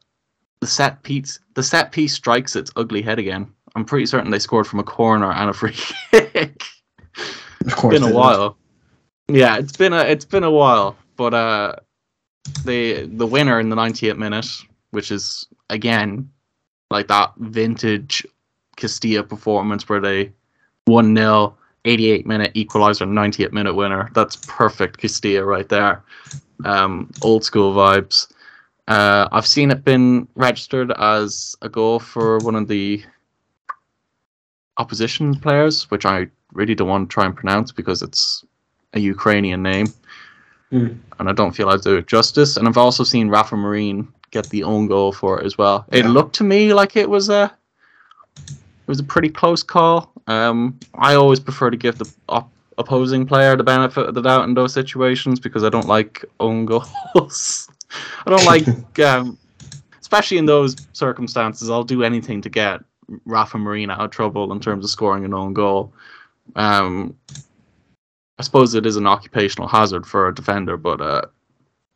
the 0.60 0.66
set 0.66 1.02
piece, 1.02 1.38
the 1.54 1.62
set 1.62 1.92
piece 1.92 2.14
strikes 2.14 2.56
its 2.56 2.72
ugly 2.76 3.02
head 3.02 3.18
again. 3.18 3.52
I'm 3.76 3.84
pretty 3.84 4.06
certain 4.06 4.30
they 4.30 4.38
scored 4.38 4.66
from 4.66 4.80
a 4.80 4.84
corner 4.84 5.30
and 5.32 5.50
a 5.50 5.52
free 5.52 5.76
kick 6.10 6.62
Of 7.66 7.76
course, 7.76 7.94
it's 7.96 8.00
been 8.00 8.02
a 8.02 8.12
did. 8.12 8.14
while. 8.14 8.58
Yeah, 9.28 9.58
it's 9.58 9.76
been 9.76 9.92
a 9.92 10.00
it's 10.00 10.24
been 10.24 10.44
a 10.44 10.50
while, 10.50 10.96
but 11.16 11.34
uh, 11.34 11.76
the 12.64 13.06
the 13.06 13.26
winner 13.26 13.60
in 13.60 13.68
the 13.68 13.76
90th 13.76 14.16
minute, 14.16 14.48
which 14.90 15.12
is 15.12 15.46
again 15.70 16.30
like 16.90 17.08
that 17.08 17.34
vintage 17.36 18.26
Castilla 18.78 19.22
performance 19.22 19.88
where 19.88 20.00
they 20.00 20.32
one 20.86 21.14
0 21.14 21.54
88 21.84 22.26
minute 22.26 22.50
equalizer, 22.54 23.04
90th 23.06 23.52
minute 23.52 23.74
winner. 23.74 24.10
That's 24.14 24.36
perfect 24.46 24.98
Castilla 24.98 25.44
right 25.44 25.68
there. 25.68 26.02
Um, 26.64 27.10
old 27.22 27.44
school 27.44 27.74
vibes. 27.74 28.32
Uh, 28.88 29.28
I've 29.32 29.46
seen 29.46 29.70
it 29.70 29.84
been 29.84 30.26
registered 30.34 30.92
as 30.92 31.54
a 31.62 31.68
goal 31.68 31.98
for 31.98 32.38
one 32.38 32.54
of 32.56 32.68
the 32.68 33.02
opposition 34.78 35.34
players, 35.38 35.90
which 35.90 36.06
I 36.06 36.26
really 36.52 36.74
don't 36.74 36.88
want 36.88 37.08
to 37.10 37.14
try 37.14 37.26
and 37.26 37.36
pronounce 37.36 37.70
because 37.72 38.00
it's 38.02 38.44
a 38.94 39.00
Ukrainian 39.00 39.62
name, 39.62 39.86
Mm. 40.72 40.98
and 41.18 41.28
I 41.28 41.32
don't 41.32 41.52
feel 41.52 41.68
I 41.70 41.76
do 41.78 41.96
it 41.96 42.06
justice. 42.06 42.56
And 42.56 42.68
I've 42.68 42.76
also 42.78 43.02
seen 43.04 43.28
Rafa 43.28 43.54
Marín 43.56 44.06
get 44.30 44.48
the 44.50 44.62
own 44.64 44.86
goal 44.86 45.12
for 45.12 45.40
it 45.40 45.46
as 45.46 45.56
well. 45.56 45.86
It 45.90 46.04
Yeah. 46.04 46.10
looked 46.10 46.34
to 46.36 46.44
me 46.44 46.74
like 46.74 46.96
it 46.96 47.08
was 47.08 47.28
a 47.30 47.50
was 48.88 49.00
a 49.00 49.04
pretty 49.04 49.28
close 49.28 49.62
call. 49.62 50.12
Um, 50.26 50.78
I 50.94 51.14
always 51.14 51.40
prefer 51.40 51.70
to 51.70 51.76
give 51.76 51.98
the 51.98 52.10
op- 52.28 52.50
opposing 52.78 53.26
player 53.26 53.56
the 53.56 53.64
benefit 53.64 54.06
of 54.06 54.14
the 54.14 54.22
doubt 54.22 54.44
in 54.44 54.54
those 54.54 54.72
situations 54.72 55.38
because 55.38 55.64
I 55.64 55.68
don't 55.68 55.86
like 55.86 56.24
own 56.40 56.64
goals. 56.64 57.68
I 58.26 58.30
don't 58.30 58.44
like, 58.44 58.98
um, 59.00 59.38
especially 60.00 60.38
in 60.38 60.46
those 60.46 60.76
circumstances. 60.92 61.70
I'll 61.70 61.84
do 61.84 62.02
anything 62.02 62.40
to 62.42 62.48
get 62.48 62.80
Rafa 63.24 63.58
Marina 63.58 63.94
out 63.94 64.00
of 64.00 64.10
trouble 64.10 64.52
in 64.52 64.60
terms 64.60 64.84
of 64.84 64.90
scoring 64.90 65.24
an 65.24 65.34
own 65.34 65.52
goal. 65.52 65.92
Um, 66.56 67.16
I 68.38 68.42
suppose 68.42 68.74
it 68.74 68.86
is 68.86 68.96
an 68.96 69.06
occupational 69.06 69.68
hazard 69.68 70.06
for 70.06 70.28
a 70.28 70.34
defender, 70.34 70.76
but 70.76 71.00
uh, 71.00 71.22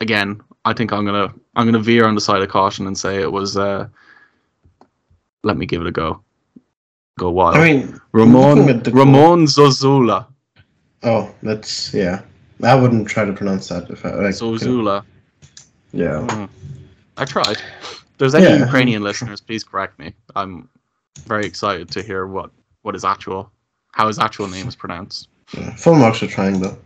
again, 0.01 0.41
I 0.65 0.73
think 0.73 0.93
I'm 0.93 1.05
gonna 1.05 1.33
I'm 1.55 1.67
gonna 1.67 1.79
veer 1.79 2.07
on 2.07 2.15
the 2.15 2.21
side 2.21 2.43
of 2.43 2.49
caution 2.49 2.87
and 2.87 2.99
say 2.99 3.21
it 3.21 3.31
was. 3.31 3.57
Uh, 3.57 3.89
let 5.45 5.57
me 5.57 5.67
give 5.67 5.81
it 5.81 5.87
a 5.87 5.93
go. 5.93 6.23
Go 7.19 7.31
wild. 7.31 7.57
I 7.57 7.65
mean, 7.73 8.01
Ramon 8.13 8.59
looking 8.61 8.77
at 8.77 8.85
the 8.85 8.91
goal- 8.91 9.01
Ramon 9.05 9.45
Zozulya. 9.47 10.27
Oh, 11.03 11.35
that's 11.43 11.93
yeah. 11.93 12.23
I 12.63 12.75
wouldn't 12.75 13.09
try 13.09 13.25
to 13.25 13.33
pronounce 13.33 13.69
that 13.69 13.91
if 13.91 14.05
I 14.07 14.15
like. 14.15 14.35
Zozulya. 14.35 15.05
Yeah. 15.93 16.27
Mm. 16.29 16.49
I 17.19 17.25
tried. 17.25 17.59
If 17.59 18.05
there's 18.19 18.35
any 18.35 18.45
Yeah. 18.47 18.65
Ukrainian 18.65 19.03
listeners, 19.03 19.41
please 19.41 19.63
correct 19.65 19.99
me. 19.99 20.15
I'm 20.37 20.69
very 21.27 21.45
excited 21.45 21.91
to 21.91 22.03
hear 22.03 22.27
what 22.27 22.51
what 22.83 22.95
his 22.95 23.05
actual 23.05 23.51
how 23.93 24.07
his 24.09 24.19
actual 24.19 24.49
name 24.49 24.67
is 24.69 24.75
pronounced. 24.77 25.29
yeah. 25.57 25.75
Full 25.77 25.97
marks 25.97 26.19
for 26.21 26.27
trying 26.27 26.61
though. 26.61 26.79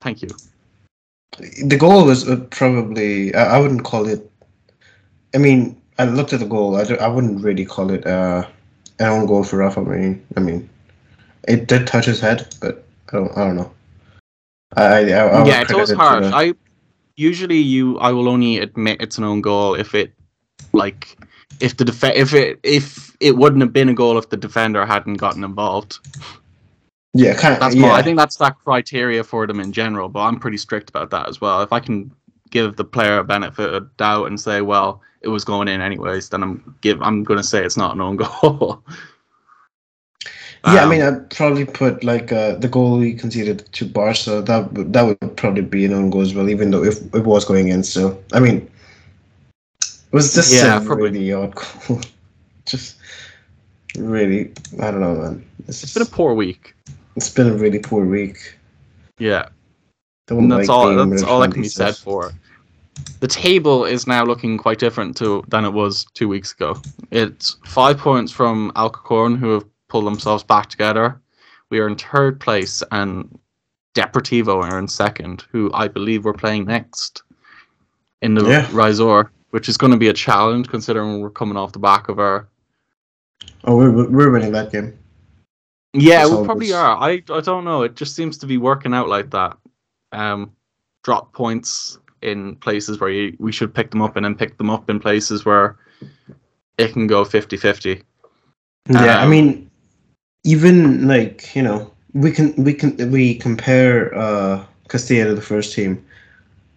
Thank 0.00 0.20
you. 0.22 0.28
The 1.64 1.76
goal 1.76 2.04
was 2.04 2.28
uh, 2.28 2.36
probably 2.50 3.34
I, 3.34 3.56
I 3.56 3.58
wouldn't 3.60 3.84
call 3.84 4.06
it. 4.08 4.30
I 5.34 5.38
mean, 5.38 5.80
I 5.98 6.04
looked 6.04 6.32
at 6.32 6.40
the 6.40 6.46
goal. 6.46 6.76
I, 6.76 6.82
I 6.96 7.08
wouldn't 7.08 7.42
really 7.42 7.64
call 7.64 7.90
it 7.90 8.06
uh, 8.06 8.46
an 8.98 9.08
own 9.08 9.26
goal 9.26 9.44
for 9.44 9.58
Rafa. 9.58 9.80
I 9.80 9.84
mean, 9.84 10.26
I 10.36 10.40
mean, 10.40 10.68
it 11.48 11.66
did 11.68 11.86
touch 11.86 12.06
his 12.06 12.20
head, 12.20 12.54
but 12.60 12.84
I 13.12 13.16
don't. 13.16 13.36
I 13.36 13.44
don't 13.44 13.56
know. 13.56 13.72
I, 14.76 14.84
I, 14.84 14.98
I, 14.98 15.00
I 15.00 15.46
yeah, 15.46 15.60
it's 15.60 15.70
credit 15.70 15.74
always 15.74 15.90
it 15.90 15.94
to 15.94 15.98
harsh. 15.98 16.32
I 16.32 16.54
usually 17.16 17.58
you 17.58 17.98
I 17.98 18.12
will 18.12 18.28
only 18.28 18.58
admit 18.58 19.00
it's 19.00 19.18
an 19.18 19.24
own 19.24 19.40
goal 19.40 19.74
if 19.74 19.94
it 19.94 20.12
like 20.72 21.16
if 21.60 21.76
the 21.76 21.84
def- 21.84 22.04
if 22.04 22.34
it 22.34 22.60
if 22.62 23.16
it 23.20 23.36
wouldn't 23.36 23.62
have 23.62 23.72
been 23.72 23.88
a 23.88 23.94
goal 23.94 24.18
if 24.18 24.28
the 24.28 24.36
defender 24.36 24.84
hadn't 24.84 25.14
gotten 25.14 25.44
involved. 25.44 25.98
yeah, 27.14 27.34
kind 27.34 27.54
of. 27.54 27.60
That's 27.60 27.74
yeah. 27.74 27.92
I 27.92 28.02
think 28.02 28.18
that's 28.18 28.36
that 28.36 28.56
criteria 28.64 29.24
for 29.24 29.46
them 29.46 29.60
in 29.60 29.72
general, 29.72 30.08
but 30.08 30.20
I'm 30.20 30.38
pretty 30.38 30.58
strict 30.58 30.90
about 30.90 31.10
that 31.10 31.28
as 31.28 31.40
well. 31.40 31.62
If 31.62 31.72
I 31.72 31.80
can 31.80 32.10
give 32.50 32.76
the 32.76 32.84
player 32.84 33.18
a 33.18 33.24
benefit 33.24 33.74
of 33.74 33.96
doubt 33.96 34.26
and 34.26 34.38
say, 34.38 34.60
well, 34.60 35.00
it 35.26 35.30
was 35.30 35.44
going 35.44 35.68
in 35.68 35.80
anyways, 35.80 36.28
then 36.30 36.42
I'm 36.42 36.54
give 36.80 37.02
I'm 37.02 37.24
gonna 37.24 37.42
say 37.42 37.64
it's 37.64 37.76
not 37.76 37.94
an 37.94 38.00
own 38.00 38.16
goal. 38.24 38.82
Yeah, 40.64 40.80
I 40.80 40.84
Um, 40.84 40.90
mean, 40.90 41.02
I'd 41.02 41.30
probably 41.30 41.64
put 41.64 42.02
like 42.02 42.32
uh, 42.32 42.54
the 42.56 42.68
goal 42.68 42.98
we 42.98 43.14
conceded 43.14 43.58
to 43.72 43.84
Barca. 43.86 44.42
That 44.42 44.72
would- 44.72 44.92
that 44.92 45.02
would 45.06 45.36
probably 45.36 45.62
be 45.62 45.84
an 45.84 45.92
own 45.92 46.10
goal 46.10 46.22
as 46.22 46.34
well, 46.34 46.48
even 46.48 46.70
though 46.70 46.82
if 46.84 46.96
it 47.14 47.24
was 47.24 47.44
going 47.44 47.68
in. 47.68 47.82
So 47.84 48.00
I 48.32 48.40
mean, 48.40 48.68
it 49.82 50.12
was 50.12 50.34
just 50.34 50.52
Yeah, 50.54 50.80
a 50.80 50.84
probably. 50.84 51.10
really 51.10 51.32
odd 51.32 51.54
goal. 51.54 52.00
just 52.66 52.96
really, 53.96 54.52
I 54.82 54.90
don't 54.90 55.00
know, 55.00 55.14
man. 55.14 55.44
It's, 55.68 55.82
it's 55.82 55.94
been 55.94 56.02
a 56.02 56.06
poor 56.18 56.34
week. 56.34 56.74
it's 57.16 57.30
been 57.30 57.48
a 57.48 57.54
really 57.54 57.78
poor 57.78 58.04
week. 58.04 58.38
Yeah. 59.18 59.48
Don't 60.26 60.38
And 60.44 60.52
that's 60.52 60.68
like 60.68 60.76
all. 60.76 61.06
That's 61.06 61.22
all 61.22 61.40
that 61.40 61.52
can 61.52 61.62
be 61.62 61.68
said 61.68 61.94
for. 61.96 62.32
The 63.20 63.28
table 63.28 63.84
is 63.84 64.06
now 64.06 64.24
looking 64.24 64.58
quite 64.58 64.78
different 64.78 65.16
to 65.18 65.42
than 65.48 65.64
it 65.64 65.72
was 65.72 66.04
two 66.14 66.28
weeks 66.28 66.52
ago. 66.52 66.80
It's 67.10 67.56
five 67.64 67.98
points 67.98 68.30
from 68.32 68.72
Alcorcón, 68.72 69.38
who 69.38 69.52
have 69.52 69.64
pulled 69.88 70.06
themselves 70.06 70.42
back 70.42 70.68
together. 70.68 71.20
We 71.70 71.78
are 71.80 71.88
in 71.88 71.96
third 71.96 72.40
place, 72.40 72.82
and 72.92 73.38
Deportivo 73.94 74.62
are 74.62 74.78
in 74.78 74.88
second, 74.88 75.44
who 75.50 75.70
I 75.72 75.88
believe 75.88 76.24
we're 76.24 76.34
playing 76.34 76.66
next 76.66 77.22
in 78.22 78.34
the 78.34 78.44
Yeah. 78.46 78.66
Riazor, 78.66 79.30
which 79.50 79.68
is 79.68 79.76
going 79.76 79.92
to 79.92 79.98
be 79.98 80.08
a 80.08 80.12
challenge 80.12 80.68
considering 80.68 81.20
we're 81.20 81.30
coming 81.30 81.56
off 81.56 81.72
the 81.72 81.78
back 81.78 82.08
of 82.08 82.18
our. 82.18 82.48
Oh, 83.64 83.76
we're 83.76 84.08
we're 84.08 84.30
winning 84.30 84.52
that 84.52 84.70
game. 84.72 84.98
Yeah, 85.92 86.24
That's 86.26 86.30
we 86.32 86.44
probably 86.44 86.72
are. 86.72 86.96
I 86.96 87.22
I 87.30 87.40
don't 87.40 87.64
know. 87.64 87.82
It 87.82 87.96
just 87.96 88.14
seems 88.14 88.36
to 88.38 88.46
be 88.46 88.58
working 88.58 88.92
out 88.94 89.08
like 89.08 89.30
that. 89.30 89.56
Um, 90.12 90.52
drop 91.02 91.32
points 91.32 91.98
in 92.26 92.56
places 92.56 93.00
where 93.00 93.10
you, 93.10 93.36
we 93.38 93.52
should 93.52 93.74
pick 93.74 93.90
them 93.90 94.02
up, 94.02 94.16
and 94.16 94.24
then 94.24 94.34
pick 94.34 94.58
them 94.58 94.70
up 94.70 94.90
in 94.90 95.00
places 95.00 95.44
where 95.44 95.76
it 96.78 96.92
can 96.92 97.06
go 97.06 97.24
50-50. 97.24 98.02
Yeah, 98.88 99.18
I 99.20 99.24
Um, 99.24 99.30
mean, 99.30 99.70
even 100.44 101.06
like 101.08 101.54
you 101.54 101.62
know, 101.62 101.90
we 102.12 102.30
can 102.32 102.54
we 102.56 102.74
can 102.74 102.96
we 103.10 103.34
compare 103.34 104.14
uh 104.16 104.64
Castilla 104.88 105.26
to 105.28 105.34
the 105.34 105.42
first 105.42 105.74
team. 105.74 106.04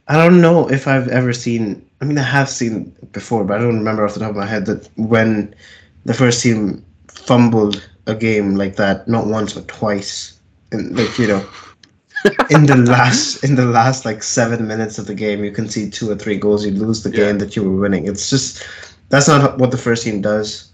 I 0.07 0.17
don't 0.17 0.41
know 0.41 0.69
if 0.69 0.87
I've 0.87 1.07
ever 1.09 1.33
seen. 1.33 1.85
I 2.01 2.05
mean, 2.05 2.17
I 2.17 2.23
have 2.23 2.49
seen 2.49 2.93
before, 3.11 3.43
but 3.43 3.57
I 3.59 3.61
don't 3.63 3.77
remember 3.77 4.05
off 4.05 4.13
the 4.13 4.19
top 4.21 4.31
of 4.31 4.35
my 4.37 4.45
head 4.45 4.65
that 4.67 4.89
when 4.95 5.53
the 6.05 6.13
first 6.13 6.41
team 6.43 6.83
fumbled 7.09 7.87
a 8.07 8.15
game 8.15 8.55
like 8.55 8.75
that, 8.77 9.07
not 9.07 9.27
once 9.27 9.53
but 9.53 9.67
twice, 9.67 10.39
and 10.71 10.97
like 10.97 11.17
you 11.19 11.27
know, 11.27 11.45
in 12.49 12.65
the 12.65 12.75
last 12.75 13.43
in 13.43 13.55
the 13.55 13.65
last 13.65 14.05
like 14.05 14.23
seven 14.23 14.67
minutes 14.67 14.97
of 14.97 15.07
the 15.07 15.15
game, 15.15 15.43
you 15.43 15.51
can 15.51 15.69
see 15.69 15.89
two 15.89 16.09
or 16.11 16.15
three 16.15 16.37
goals, 16.37 16.65
you 16.65 16.71
lose 16.71 17.03
the 17.03 17.09
Yeah. 17.11 17.25
game 17.25 17.39
that 17.39 17.55
you 17.55 17.63
were 17.63 17.79
winning. 17.79 18.07
It's 18.07 18.29
just 18.29 18.63
that's 19.09 19.27
not 19.27 19.57
what 19.57 19.71
the 19.71 19.77
first 19.77 20.03
team 20.03 20.21
does. 20.21 20.71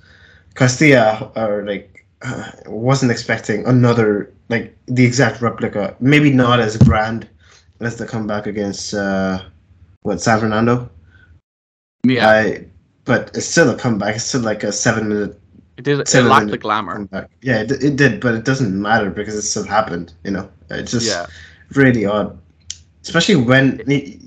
Castilla 0.56 1.32
are 1.36 1.64
like 1.66 2.06
uh, 2.22 2.52
wasn't 2.68 3.12
expecting 3.12 3.66
another 3.66 4.34
like 4.50 4.76
the 4.88 5.06
exact 5.06 5.42
replica. 5.42 5.96
Maybe 6.00 6.32
not 6.32 6.60
as 6.60 6.78
grand 6.78 7.28
as 7.80 7.98
the 7.98 8.06
comeback 8.08 8.48
against 8.48 8.94
uh, 8.94 9.44
what 10.04 10.22
San 10.22 10.40
Fernando. 10.40 10.90
Yeah, 12.04 12.30
I, 12.30 12.66
but 13.06 13.32
it's 13.34 13.46
still 13.48 13.70
a 13.70 13.78
comeback. 13.78 14.16
It's 14.16 14.24
still 14.26 14.42
like 14.42 14.64
a 14.64 14.72
seven 14.72 15.10
minute 15.10 15.40
it 15.78 15.84
did. 15.84 16.00
It 16.00 16.22
lacked 16.24 16.50
the 16.52 16.58
glamour. 16.58 17.08
Yeah, 17.42 17.62
it, 17.62 17.72
it 17.84 17.96
did, 17.96 18.20
but 18.22 18.34
it 18.36 18.46
doesn't 18.46 18.80
matter 18.80 19.10
because 19.10 19.36
it 19.36 19.42
still 19.44 19.66
happened. 19.66 20.14
You 20.24 20.32
know, 20.32 20.50
it's 20.70 20.92
just 20.92 21.08
Yeah, 21.08 21.26
really 21.74 22.06
odd. 22.06 22.38
Especially 23.04 23.36
when 23.36 23.82
it- 23.88 24.18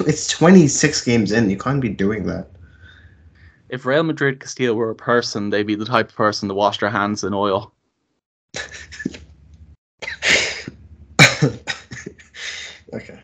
it's 0.00 0.26
26 0.28 1.00
games 1.04 1.32
in, 1.32 1.48
you 1.48 1.56
can't 1.56 1.80
be 1.80 1.88
doing 1.88 2.26
that. 2.26 2.48
if 3.68 3.84
Real 3.86 4.02
Madrid 4.04 4.38
Castile 4.40 4.74
were 4.76 4.90
a 4.90 4.94
person, 4.94 5.50
they'd 5.50 5.66
be 5.66 5.74
the 5.74 5.84
type 5.84 6.08
of 6.10 6.14
person 6.16 6.48
to 6.48 6.54
wash 6.54 6.78
their 6.78 6.90
hands 6.90 7.24
in 7.24 7.34
oil. 7.34 7.72
okay. 12.94 13.20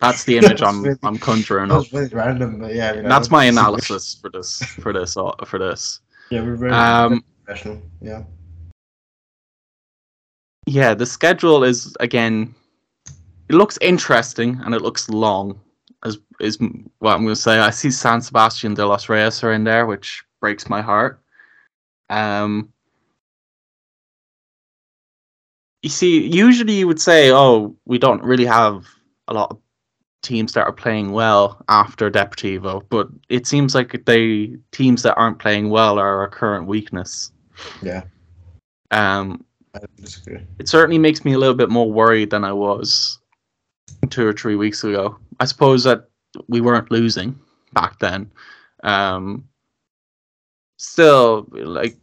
That's 0.00 0.24
the 0.24 0.38
image 0.38 0.60
That's 0.60 0.62
I'm 0.62 0.82
really- 0.82 0.98
I'm 1.02 1.18
conjuring 1.18 1.68
That 1.68 1.76
was 1.76 1.92
really 1.92 2.08
random, 2.08 2.58
but 2.60 2.74
yeah. 2.74 2.90
I 2.92 2.94
mean, 2.96 3.08
That's 3.08 3.30
my 3.30 3.44
analysis 3.44 4.14
for 4.20 4.30
this 4.30 4.58
for 4.80 4.92
this 4.92 5.16
uh, 5.16 5.32
for 5.44 5.58
this. 5.58 6.00
Yeah, 6.32 6.40
we're 6.40 6.56
very 6.56 6.72
Um, 6.72 7.22
professional. 7.44 7.82
Yeah. 8.00 8.24
yeah, 10.66 10.94
the 10.94 11.04
schedule 11.04 11.62
is 11.62 11.94
again. 12.00 12.54
It 13.50 13.54
looks 13.54 13.76
interesting 13.82 14.58
and 14.64 14.74
it 14.74 14.80
looks 14.80 15.10
long. 15.10 15.60
As 16.04 16.18
is 16.40 16.58
what 17.00 17.12
I'm 17.14 17.22
going 17.24 17.34
to 17.34 17.36
say. 17.36 17.58
I 17.58 17.68
see 17.70 17.90
San 17.90 18.22
Sebastian 18.22 18.72
de 18.72 18.86
los 18.86 19.10
Reyes 19.10 19.44
are 19.44 19.52
in 19.52 19.64
there, 19.64 19.84
which 19.84 20.24
breaks 20.40 20.70
my 20.70 20.80
heart. 20.80 21.20
Um. 22.08 22.72
You 25.82 25.90
see, 25.90 26.26
usually 26.28 26.74
you 26.78 26.86
would 26.86 27.00
say, 27.00 27.30
"Oh, 27.30 27.76
we 27.84 27.98
don't 27.98 28.22
really 28.22 28.46
have 28.46 28.86
a 29.28 29.34
lot 29.34 29.50
of 29.50 29.58
teams 30.22 30.52
that 30.52 30.64
are 30.64 30.72
playing 30.72 31.12
well 31.12 31.62
after 31.68 32.10
Deportivo," 32.10 32.82
but 32.88 33.08
it 33.28 33.46
seems 33.46 33.74
like 33.74 34.04
they 34.06 34.56
teams 34.70 35.02
that 35.02 35.14
aren't 35.16 35.38
playing 35.38 35.70
well 35.70 35.98
are 35.98 36.24
a 36.24 36.28
current 36.28 36.66
weakness. 36.66 37.32
Yeah. 37.82 38.04
Um, 38.90 39.44
I 39.74 39.80
disagree. 39.96 40.40
it 40.58 40.68
certainly 40.68 40.98
makes 40.98 41.24
me 41.24 41.32
a 41.32 41.38
little 41.38 41.54
bit 41.54 41.70
more 41.70 41.90
worried 41.90 42.30
than 42.30 42.44
I 42.44 42.52
was 42.52 43.18
two 44.10 44.26
or 44.26 44.32
three 44.32 44.56
weeks 44.56 44.84
ago. 44.84 45.18
I 45.40 45.44
suppose 45.44 45.84
that 45.84 46.08
we 46.48 46.60
weren't 46.60 46.90
losing 46.90 47.38
back 47.72 47.98
then. 47.98 48.30
Um, 48.84 49.48
still, 50.76 51.48
like, 51.52 51.96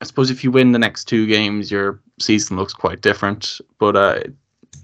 I 0.00 0.04
suppose 0.04 0.30
if 0.30 0.44
you 0.44 0.50
win 0.50 0.72
the 0.72 0.78
next 0.78 1.04
two 1.04 1.26
games, 1.26 1.70
your 1.70 2.00
season 2.20 2.56
looks 2.56 2.72
quite 2.72 3.00
different. 3.00 3.60
But 3.78 3.96
uh, 3.96 4.20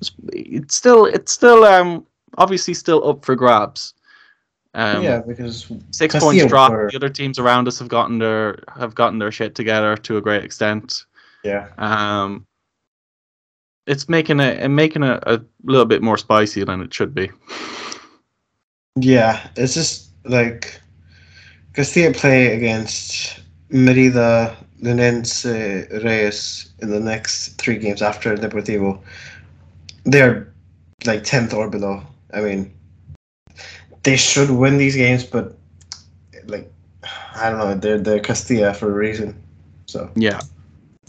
it's, 0.01 0.11
it's 0.33 0.75
still, 0.75 1.07
it's 1.07 1.33
still, 1.33 1.65
um, 1.65 2.07
obviously 2.37 2.75
still 2.75 3.09
up 3.09 3.25
for 3.25 3.35
grabs. 3.35 3.95
Um, 4.75 5.03
yeah, 5.03 5.21
because 5.27 5.67
six 5.91 6.15
points 6.17 6.45
drop. 6.47 6.71
were- 6.73 6.89
The 6.91 6.97
other 6.97 7.09
teams 7.09 7.39
around 7.39 7.67
us 7.69 7.79
have 7.79 7.89
gotten 7.89 8.19
their 8.19 8.63
have 8.77 8.95
gotten 8.95 9.19
their 9.19 9.33
shit 9.33 9.55
together 9.55 9.97
to 9.97 10.17
a 10.19 10.21
great 10.21 10.45
extent. 10.45 11.05
yeah, 11.43 11.69
Um, 11.79 12.47
it's 13.87 14.09
making 14.09 14.41
it 14.41 14.59
and 14.61 14.77
making 14.77 15.03
it 15.03 15.23
a 15.27 15.43
little 15.65 15.87
bit 15.87 16.03
more 16.03 16.19
spicy 16.19 16.63
than 16.65 16.83
it 16.83 16.93
should 16.93 17.15
be. 17.15 17.31
yeah, 19.01 19.49
it's 19.57 19.75
just 19.75 20.11
like 20.25 20.79
Castilla 21.73 22.13
play 22.13 22.55
against 22.55 23.41
Merida, 23.71 24.57
Linense 24.83 25.45
uh, 25.47 26.01
Reyes 26.05 26.71
in 26.81 26.91
the 26.91 27.01
next 27.01 27.59
three 27.59 27.79
games 27.79 28.03
after 28.03 28.37
Deportivo, 28.37 29.01
they're 30.05 30.53
like 31.07 31.25
tenth 31.25 31.55
or 31.55 31.69
below. 31.69 32.03
I 32.33 32.41
mean, 32.41 32.75
they 34.03 34.17
should 34.17 34.51
win 34.51 34.79
these 34.79 34.97
games, 34.97 35.25
but 35.25 35.57
like 36.47 36.71
I 37.35 37.51
don't 37.51 37.59
know, 37.59 37.75
they're 37.75 37.99
they're 37.99 38.21
Castilla 38.21 38.75
for 38.75 38.91
a 38.91 38.95
reason. 38.95 39.43
So 39.87 40.11
Yeah. 40.15 40.41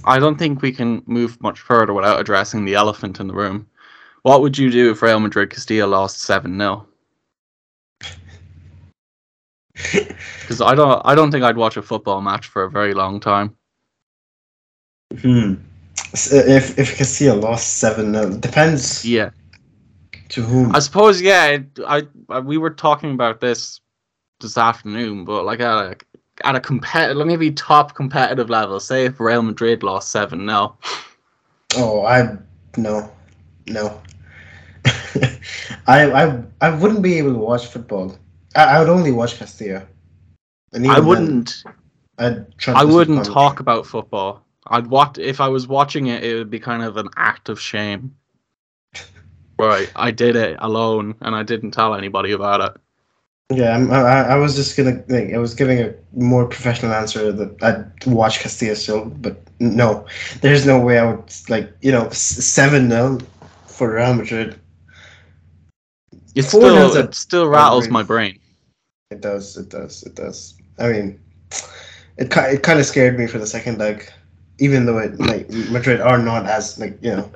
I 0.05 0.17
don't 0.17 0.37
think 0.37 0.61
we 0.61 0.71
can 0.71 1.03
move 1.07 1.41
much 1.41 1.59
further 1.59 1.93
without 1.93 2.21
addressing 2.21 2.63
the 2.63 2.75
elephant 2.75 3.19
in 3.19 3.27
the 3.27 3.33
room. 3.33 3.67
What 4.23 4.41
would 4.41 4.57
you 4.57 4.69
do 4.69 4.91
if 4.91 5.01
Real 5.01 5.19
Madrid 5.19 5.49
Castilla 5.49 5.87
lost 5.87 6.21
7 6.21 6.57
0? 6.57 6.85
Because 9.73 10.61
I 10.61 10.73
don't, 10.73 11.01
I 11.05 11.15
don't 11.15 11.31
think 11.31 11.43
I'd 11.43 11.57
watch 11.57 11.77
a 11.77 11.81
football 11.81 12.21
match 12.21 12.47
for 12.47 12.63
a 12.63 12.69
very 12.69 12.93
long 12.93 13.19
time. 13.19 13.55
hmm. 15.19 15.55
If 16.13 16.79
if 16.79 16.97
Castilla 16.97 17.35
lost 17.35 17.77
seven, 17.77 18.15
uh, 18.15 18.25
depends 18.25 19.05
Yeah, 19.05 19.29
to 20.29 20.41
whom. 20.41 20.75
I 20.75 20.79
suppose. 20.79 21.21
Yeah, 21.21 21.59
I, 21.85 22.03
I 22.29 22.39
we 22.39 22.57
were 22.57 22.69
talking 22.69 23.11
about 23.11 23.41
this 23.41 23.81
this 24.39 24.57
afternoon, 24.57 25.25
but 25.25 25.43
like 25.45 25.59
at 25.59 25.77
a 25.77 25.97
at 26.43 26.55
a 26.55 26.59
competitive, 26.59 27.25
maybe 27.27 27.51
top 27.51 27.95
competitive 27.95 28.49
level. 28.49 28.79
Say 28.79 29.05
if 29.05 29.19
Real 29.19 29.41
Madrid 29.41 29.83
lost 29.83 30.09
seven 30.09 30.45
no. 30.45 30.75
Oh, 31.75 32.05
I 32.05 32.37
no, 32.77 33.11
no. 33.67 34.01
I 35.87 36.11
I 36.11 36.43
I 36.61 36.69
wouldn't 36.69 37.01
be 37.01 37.17
able 37.17 37.33
to 37.33 37.39
watch 37.39 37.67
football. 37.67 38.17
I, 38.55 38.63
I 38.63 38.79
would 38.79 38.89
only 38.89 39.11
watch 39.11 39.37
Castilla. 39.37 39.85
And 40.73 40.87
I 40.87 40.99
wouldn't. 40.99 41.63
I'd 42.17 42.45
I 42.67 42.83
wouldn't 42.83 43.25
talk 43.25 43.59
about 43.59 43.85
football. 43.85 44.45
I'd 44.67 44.87
watch 44.87 45.17
if 45.17 45.41
I 45.41 45.47
was 45.47 45.67
watching 45.67 46.07
it. 46.07 46.23
It 46.23 46.35
would 46.35 46.49
be 46.49 46.59
kind 46.59 46.83
of 46.83 46.97
an 46.97 47.09
act 47.15 47.49
of 47.49 47.59
shame. 47.59 48.15
Right, 49.59 49.91
I 49.95 50.11
did 50.11 50.35
it 50.37 50.57
alone, 50.59 51.15
and 51.21 51.35
I 51.35 51.43
didn't 51.43 51.71
tell 51.71 51.93
anybody 51.93 52.31
about 52.31 52.61
it. 52.61 52.81
Yeah, 53.51 53.75
I'm, 53.75 53.91
I 53.91 54.29
I 54.29 54.35
was 54.35 54.55
just 54.55 54.77
gonna 54.77 54.97
think 54.97 55.33
I 55.33 55.37
was 55.39 55.55
giving 55.55 55.79
a 55.79 55.93
more 56.13 56.45
professional 56.45 56.93
answer 56.93 57.31
that 57.31 57.63
I'd 57.63 58.05
watch 58.05 58.39
Castilla 58.39 58.75
still, 58.75 59.05
but 59.05 59.41
no, 59.59 60.05
there's 60.41 60.65
no 60.65 60.79
way 60.79 60.99
I 60.99 61.11
would 61.11 61.33
like 61.49 61.75
you 61.81 61.91
know 61.91 62.09
seven 62.11 62.89
0 62.89 63.19
for 63.65 63.95
Real 63.95 64.13
Madrid. 64.13 64.59
It 66.35 66.43
still 66.43 66.95
it 66.95 67.15
still 67.15 67.47
rattles 67.47 67.89
my 67.89 68.03
brain. 68.03 68.39
It 69.09 69.21
does, 69.21 69.57
it 69.57 69.69
does, 69.69 70.03
it 70.03 70.13
does. 70.13 70.53
I 70.77 70.89
mean, 70.89 71.19
it 72.17 72.31
it 72.37 72.63
kind 72.63 72.79
of 72.79 72.85
scared 72.85 73.17
me 73.17 73.25
for 73.25 73.39
the 73.39 73.47
second 73.47 73.79
leg, 73.79 74.09
even 74.59 74.85
though 74.85 74.99
it 74.99 75.19
like 75.19 75.49
Madrid 75.49 76.01
are 76.01 76.19
not 76.19 76.45
as 76.45 76.77
like 76.77 76.99
you 77.01 77.15
know, 77.15 77.31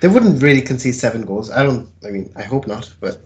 they 0.00 0.08
wouldn't 0.08 0.42
really 0.42 0.62
concede 0.62 0.94
seven 0.94 1.24
goals. 1.24 1.50
I 1.50 1.62
don't. 1.62 1.88
I 2.04 2.10
mean, 2.10 2.32
I 2.36 2.42
hope 2.42 2.66
not, 2.66 2.92
but 3.00 3.22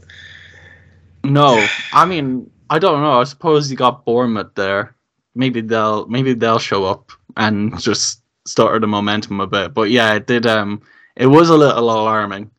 No, 1.25 1.65
I 1.93 2.05
mean 2.05 2.51
I 2.71 2.79
don't 2.79 3.03
know. 3.03 3.21
I 3.21 3.25
suppose 3.25 3.71
you 3.71 3.77
got 3.77 4.05
Bournemouth 4.05 4.55
there. 4.55 4.95
Maybe 5.35 5.61
they'll 5.61 6.07
maybe 6.07 6.35
they'll 6.35 6.59
show 6.59 6.85
up 6.85 7.13
and 7.37 7.79
just 7.81 8.23
start 8.47 8.81
the 8.81 8.87
momentum 8.87 9.41
a 9.41 9.47
bit. 9.47 9.75
But 9.75 9.91
yeah, 9.91 10.15
it 10.15 10.27
did. 10.27 10.47
Um, 10.47 10.83
it 11.17 11.27
was 11.27 11.49
a 11.49 11.57
little 11.57 11.79
alarming. 11.79 12.51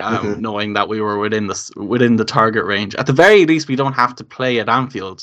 Um, 0.00 0.16
Mhm. 0.26 0.38
knowing 0.40 0.72
that 0.74 0.88
we 0.88 1.00
were 1.00 1.18
within 1.18 1.46
the 1.46 1.70
within 1.76 2.16
the 2.16 2.24
target 2.24 2.64
range. 2.64 2.94
At 2.96 3.06
the 3.06 3.12
very 3.12 3.46
least, 3.46 3.68
we 3.68 3.76
don't 3.76 3.92
have 3.92 4.16
to 4.16 4.24
play 4.24 4.58
at 4.58 4.68
Anfield. 4.68 5.22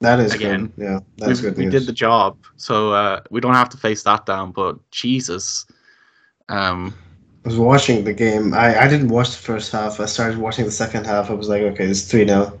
that 0.00 0.20
is 0.20 0.34
Again, 0.34 0.66
good. 0.76 0.84
Yeah, 0.84 0.98
that's 1.16 1.40
good 1.40 1.56
we 1.56 1.66
did 1.66 1.86
the 1.86 1.92
job, 1.92 2.36
so 2.56 2.92
uh, 2.92 3.20
we 3.30 3.40
don't 3.40 3.54
have 3.54 3.70
to 3.70 3.78
face 3.78 4.02
that 4.02 4.26
down. 4.26 4.52
But 4.52 4.76
Jesus, 4.90 5.64
um, 6.50 6.92
was 7.44 7.58
watching 7.58 8.04
the 8.04 8.12
game. 8.12 8.54
I, 8.54 8.84
I 8.84 8.88
didn't 8.88 9.08
watch 9.08 9.30
the 9.30 9.42
first 9.42 9.70
half. 9.70 10.00
I 10.00 10.06
started 10.06 10.38
watching 10.38 10.64
the 10.64 10.70
second 10.70 11.04
half. 11.04 11.30
I 11.30 11.34
was 11.34 11.48
like, 11.48 11.62
okay, 11.62 11.84
it's 11.84 12.10
3 12.10 12.26
0. 12.26 12.58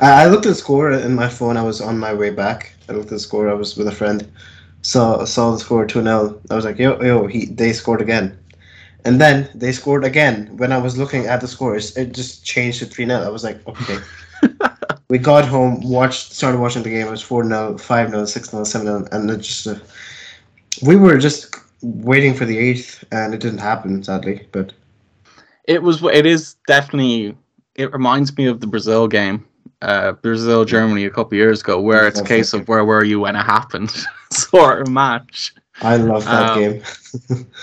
I, 0.00 0.22
I 0.22 0.26
looked 0.26 0.46
at 0.46 0.50
the 0.50 0.54
score 0.54 0.92
in 0.92 1.14
my 1.14 1.28
phone. 1.28 1.56
I 1.56 1.62
was 1.62 1.80
on 1.80 1.98
my 1.98 2.14
way 2.14 2.30
back. 2.30 2.72
I 2.88 2.92
looked 2.92 3.06
at 3.06 3.10
the 3.10 3.18
score. 3.18 3.50
I 3.50 3.54
was 3.54 3.76
with 3.76 3.88
a 3.88 3.92
friend. 3.92 4.30
Saw 4.82 5.24
saw 5.24 5.50
the 5.50 5.58
score 5.58 5.84
2 5.84 6.02
0. 6.02 6.40
I 6.50 6.54
was 6.54 6.64
like, 6.64 6.78
yo, 6.78 7.00
yo, 7.02 7.26
he, 7.26 7.46
they 7.46 7.72
scored 7.72 8.00
again. 8.00 8.38
And 9.04 9.20
then 9.20 9.48
they 9.54 9.72
scored 9.72 10.04
again. 10.04 10.56
When 10.56 10.72
I 10.72 10.78
was 10.78 10.96
looking 10.96 11.26
at 11.26 11.40
the 11.40 11.48
scores, 11.48 11.96
it 11.96 12.12
just 12.12 12.44
changed 12.44 12.78
to 12.78 12.86
3 12.86 13.06
0. 13.06 13.22
I 13.22 13.28
was 13.28 13.42
like, 13.42 13.66
okay. 13.66 13.98
we 15.08 15.18
got 15.18 15.44
home, 15.44 15.80
watched, 15.80 16.32
started 16.32 16.60
watching 16.60 16.84
the 16.84 16.90
game. 16.90 17.08
It 17.08 17.10
was 17.10 17.22
4 17.22 17.44
0, 17.44 17.78
5 17.78 18.10
0, 18.10 18.24
6 18.24 18.50
0, 18.50 18.64
7 18.64 18.86
0. 18.86 19.08
And 19.10 19.30
it 19.30 19.38
just. 19.38 19.66
Uh, 19.66 19.78
we 20.82 20.96
were 20.96 21.18
just 21.18 21.59
waiting 21.82 22.34
for 22.34 22.44
the 22.44 22.58
eighth, 22.58 23.04
and 23.12 23.34
it 23.34 23.40
didn't 23.40 23.58
happen, 23.58 24.02
sadly. 24.02 24.46
But 24.52 24.72
it 25.64 25.82
was 25.82 26.02
it 26.02 26.26
is 26.26 26.56
definitely 26.66 27.36
it 27.74 27.92
reminds 27.92 28.36
me 28.36 28.46
of 28.46 28.60
the 28.60 28.66
Brazil 28.66 29.08
game, 29.08 29.46
uh, 29.82 30.12
Brazil 30.12 30.64
Germany 30.64 31.04
a 31.04 31.10
couple 31.10 31.36
years 31.36 31.60
ago, 31.60 31.80
where 31.80 32.06
it's 32.06 32.20
a 32.20 32.24
case 32.24 32.52
of 32.52 32.68
where 32.68 32.84
were 32.84 33.04
you 33.04 33.20
when 33.20 33.36
it 33.36 33.44
happened, 33.44 33.90
sort 34.32 34.82
of 34.82 34.88
match. 34.88 35.54
I 35.82 35.96
love 35.96 36.24
that 36.24 36.50
Um, 36.50 36.58
game. 36.58 37.46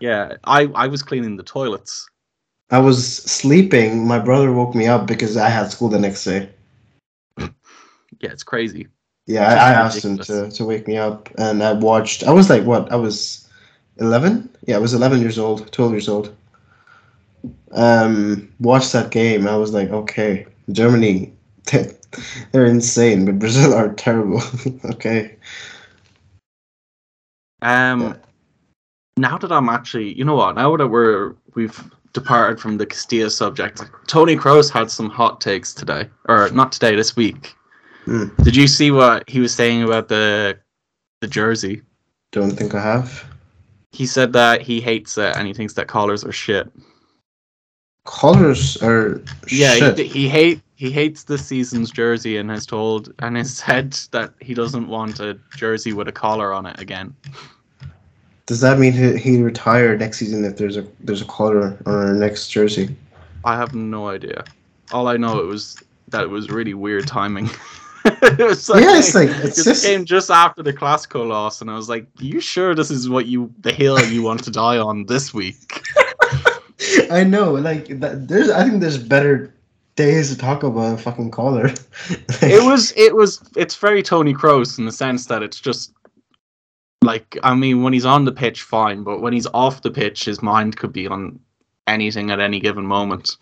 Yeah, 0.00 0.36
I 0.44 0.64
I 0.74 0.86
was 0.88 1.02
cleaning 1.02 1.36
the 1.36 1.42
toilets. 1.42 2.06
I 2.70 2.78
was 2.78 3.06
sleeping. 3.16 4.06
My 4.06 4.18
brother 4.18 4.52
woke 4.52 4.74
me 4.74 4.86
up 4.86 5.06
because 5.06 5.36
I 5.36 5.48
had 5.48 5.70
school 5.70 5.88
the 5.88 5.98
next 5.98 6.24
day. 6.24 6.50
Yeah, 8.20 8.30
it's 8.30 8.42
crazy. 8.44 8.88
Yeah, 9.26 9.44
Just 9.48 9.62
I, 9.62 9.68
I 9.68 9.72
asked 9.72 10.04
him 10.04 10.18
to, 10.18 10.50
to 10.50 10.64
wake 10.64 10.86
me 10.86 10.96
up, 10.96 11.28
and 11.38 11.62
I 11.62 11.72
watched. 11.72 12.22
I 12.24 12.32
was 12.32 12.48
like, 12.50 12.64
what? 12.64 12.90
I 12.92 12.96
was 12.96 13.43
eleven. 13.98 14.48
Yeah, 14.66 14.76
I 14.76 14.78
was 14.78 14.94
eleven 14.94 15.20
years 15.20 15.38
old, 15.38 15.70
twelve 15.72 15.92
years 15.92 16.08
old. 16.08 16.34
Um, 17.72 18.52
watched 18.60 18.92
that 18.92 19.10
game. 19.10 19.46
I 19.46 19.56
was 19.56 19.72
like, 19.72 19.90
okay, 19.90 20.46
Germany, 20.72 21.32
they're 22.52 22.66
insane, 22.66 23.24
but 23.24 23.38
Brazil 23.38 23.74
are 23.74 23.92
terrible. 23.94 24.42
okay. 24.86 25.36
Um, 27.62 28.00
Yeah. 28.02 28.14
now 29.16 29.38
that 29.38 29.50
I'm 29.50 29.68
actually, 29.68 30.16
you 30.16 30.24
know 30.24 30.36
what? 30.36 30.54
Now 30.54 30.76
that 30.76 30.88
we're 30.88 31.34
we've 31.54 31.82
departed 32.12 32.60
from 32.60 32.78
the 32.78 32.86
Castilla 32.86 33.30
subject, 33.30 33.82
Tony 34.06 34.36
Kroos 34.36 34.70
had 34.70 34.90
some 34.90 35.10
hot 35.10 35.40
takes 35.40 35.74
today, 35.74 36.08
or 36.28 36.48
not 36.50 36.72
today, 36.72 36.94
this 36.94 37.16
week. 37.16 37.54
Hmm. 38.04 38.26
Did 38.42 38.54
you 38.54 38.68
see 38.68 38.90
what 38.90 39.28
he 39.28 39.40
was 39.40 39.54
saying 39.54 39.82
about 39.82 40.08
the 40.08 40.58
the 41.20 41.26
jersey? 41.26 41.82
Don't 42.32 42.50
think 42.50 42.74
I 42.74 42.82
have. 42.82 43.24
He 43.94 44.06
said 44.06 44.32
that 44.32 44.60
he 44.60 44.80
hates 44.80 45.16
it 45.18 45.36
and 45.36 45.46
he 45.46 45.54
thinks 45.54 45.74
that 45.74 45.86
collars 45.86 46.24
are 46.24 46.32
shit. 46.32 46.68
Collars 48.04 48.76
are 48.82 49.20
Yeah, 49.48 49.74
shit. 49.76 49.98
he, 49.98 50.04
he 50.08 50.28
hate 50.28 50.60
he 50.74 50.90
hates 50.90 51.22
this 51.22 51.46
season's 51.46 51.92
jersey 51.92 52.36
and 52.38 52.50
has 52.50 52.66
told 52.66 53.12
and 53.20 53.36
has 53.36 53.56
said 53.64 53.92
that 54.10 54.34
he 54.40 54.52
doesn't 54.52 54.88
want 54.88 55.20
a 55.20 55.38
jersey 55.54 55.92
with 55.92 56.08
a 56.08 56.12
collar 56.12 56.52
on 56.52 56.66
it 56.66 56.80
again. 56.80 57.14
Does 58.46 58.60
that 58.60 58.80
mean 58.80 58.92
he 58.92 59.16
he 59.16 59.40
retire 59.40 59.96
next 59.96 60.18
season 60.18 60.44
if 60.44 60.56
there's 60.56 60.76
a 60.76 60.84
there's 61.00 61.22
a 61.22 61.26
collar 61.26 61.78
on 61.86 61.94
our 61.94 62.14
next 62.14 62.48
jersey? 62.48 62.96
I 63.44 63.56
have 63.56 63.74
no 63.76 64.08
idea. 64.08 64.44
All 64.92 65.06
I 65.06 65.16
know 65.16 65.38
it 65.38 65.46
was 65.46 65.80
that 66.08 66.24
it 66.24 66.30
was 66.30 66.50
really 66.50 66.74
weird 66.74 67.06
timing. 67.06 67.48
it 68.38 68.38
was 68.46 68.68
Yeah, 68.68 68.98
it's 68.98 69.14
like- 69.14 69.30
it's 69.30 69.58
it 69.58 69.64
just- 69.64 69.84
came 69.84 70.04
just 70.04 70.30
after 70.30 70.62
the 70.62 70.72
Classico 70.72 71.26
loss, 71.26 71.60
and 71.60 71.70
I 71.70 71.74
was 71.76 71.88
like, 71.88 72.06
"You 72.18 72.40
sure 72.40 72.74
this 72.74 72.90
is 72.90 73.08
what 73.08 73.26
you 73.26 73.52
the 73.60 73.72
hill 73.72 73.98
you 74.04 74.22
want 74.22 74.44
to 74.44 74.50
die 74.50 74.78
on 74.78 75.06
this 75.06 75.32
week?" 75.32 75.80
I 77.10 77.24
know, 77.24 77.52
like 77.52 77.88
that, 78.00 78.28
there's. 78.28 78.50
I 78.50 78.64
think 78.68 78.80
there's 78.80 78.98
better 78.98 79.54
days 79.96 80.30
to 80.30 80.36
talk 80.36 80.62
about 80.64 80.98
a 80.98 81.02
fucking 81.02 81.30
collar. 81.30 81.66
it 82.42 82.62
was 82.64 82.92
it 82.96 83.14
was 83.14 83.40
it's 83.56 83.76
very 83.76 84.02
Tony 84.02 84.34
Kroos 84.34 84.78
in 84.78 84.84
the 84.84 84.92
sense 84.92 85.26
that 85.26 85.42
it's 85.42 85.60
just 85.60 85.92
like 87.02 87.38
I 87.42 87.54
mean 87.54 87.82
when 87.82 87.92
he's 87.92 88.04
on 88.04 88.24
the 88.24 88.32
pitch 88.32 88.62
fine, 88.62 89.02
but 89.02 89.20
when 89.20 89.32
he's 89.32 89.46
off 89.54 89.82
the 89.82 89.90
pitch, 89.90 90.24
his 90.24 90.42
mind 90.42 90.76
could 90.76 90.92
be 90.92 91.06
on 91.06 91.38
anything 91.86 92.30
at 92.30 92.40
any 92.40 92.60
given 92.60 92.84
moment. 92.86 93.36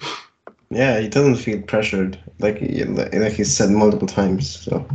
Yeah, 0.75 1.01
he 1.01 1.09
doesn't 1.09 1.37
feel 1.37 1.61
pressured, 1.63 2.19
like 2.39 2.59
he- 2.59 2.85
like 2.85 3.33
he 3.33 3.45
said 3.45 3.71
multiple 3.71 4.09
times. 4.09 4.49
So 4.49 4.87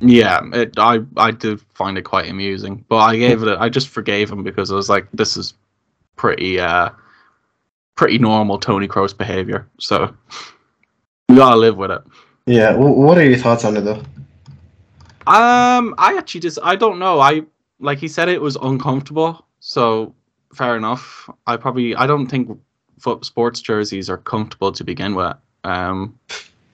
Yeah, 0.00 0.40
it, 0.52 0.74
I 0.78 1.00
I 1.16 1.30
did 1.30 1.60
find 1.74 1.96
it 1.96 2.02
quite 2.02 2.28
amusing, 2.28 2.84
but 2.88 2.96
I 2.96 3.16
gave 3.16 3.42
it. 3.42 3.58
I 3.58 3.68
just 3.68 3.88
forgave 3.88 4.30
him 4.30 4.42
because 4.42 4.72
I 4.72 4.74
was 4.74 4.88
like, 4.88 5.06
this 5.12 5.36
is 5.36 5.54
pretty 6.16 6.58
uh 6.60 6.90
pretty 7.94 8.18
normal 8.18 8.58
Tony 8.58 8.88
Kroos 8.88 9.16
behavior. 9.16 9.66
So 9.78 10.12
we 11.28 11.36
gotta 11.36 11.56
live 11.56 11.76
with 11.76 11.90
it. 11.92 12.02
yeah, 12.46 12.72
w- 12.72 12.94
what 12.94 13.16
are 13.18 13.24
your 13.24 13.38
thoughts 13.38 13.64
on 13.64 13.76
it 13.76 13.82
though? 13.82 14.02
Um, 15.26 15.94
I 15.96 16.16
actually 16.18 16.40
just 16.42 16.58
I 16.62 16.76
don't 16.76 16.98
know. 16.98 17.20
I 17.20 17.42
like 17.80 17.98
he 17.98 18.08
said 18.08 18.28
it 18.28 18.42
was 18.42 18.56
uncomfortable, 18.56 19.46
so 19.60 20.14
fair 20.54 20.76
enough. 20.76 21.30
I 21.46 21.56
probably 21.56 21.94
I 21.96 22.06
don't 22.06 22.26
think 22.26 22.58
foot 23.04 23.24
sports 23.24 23.60
jerseys 23.60 24.10
are 24.10 24.18
comfortable 24.18 24.72
to 24.72 24.82
begin 24.82 25.14
with. 25.14 25.36
Um, 25.62 26.18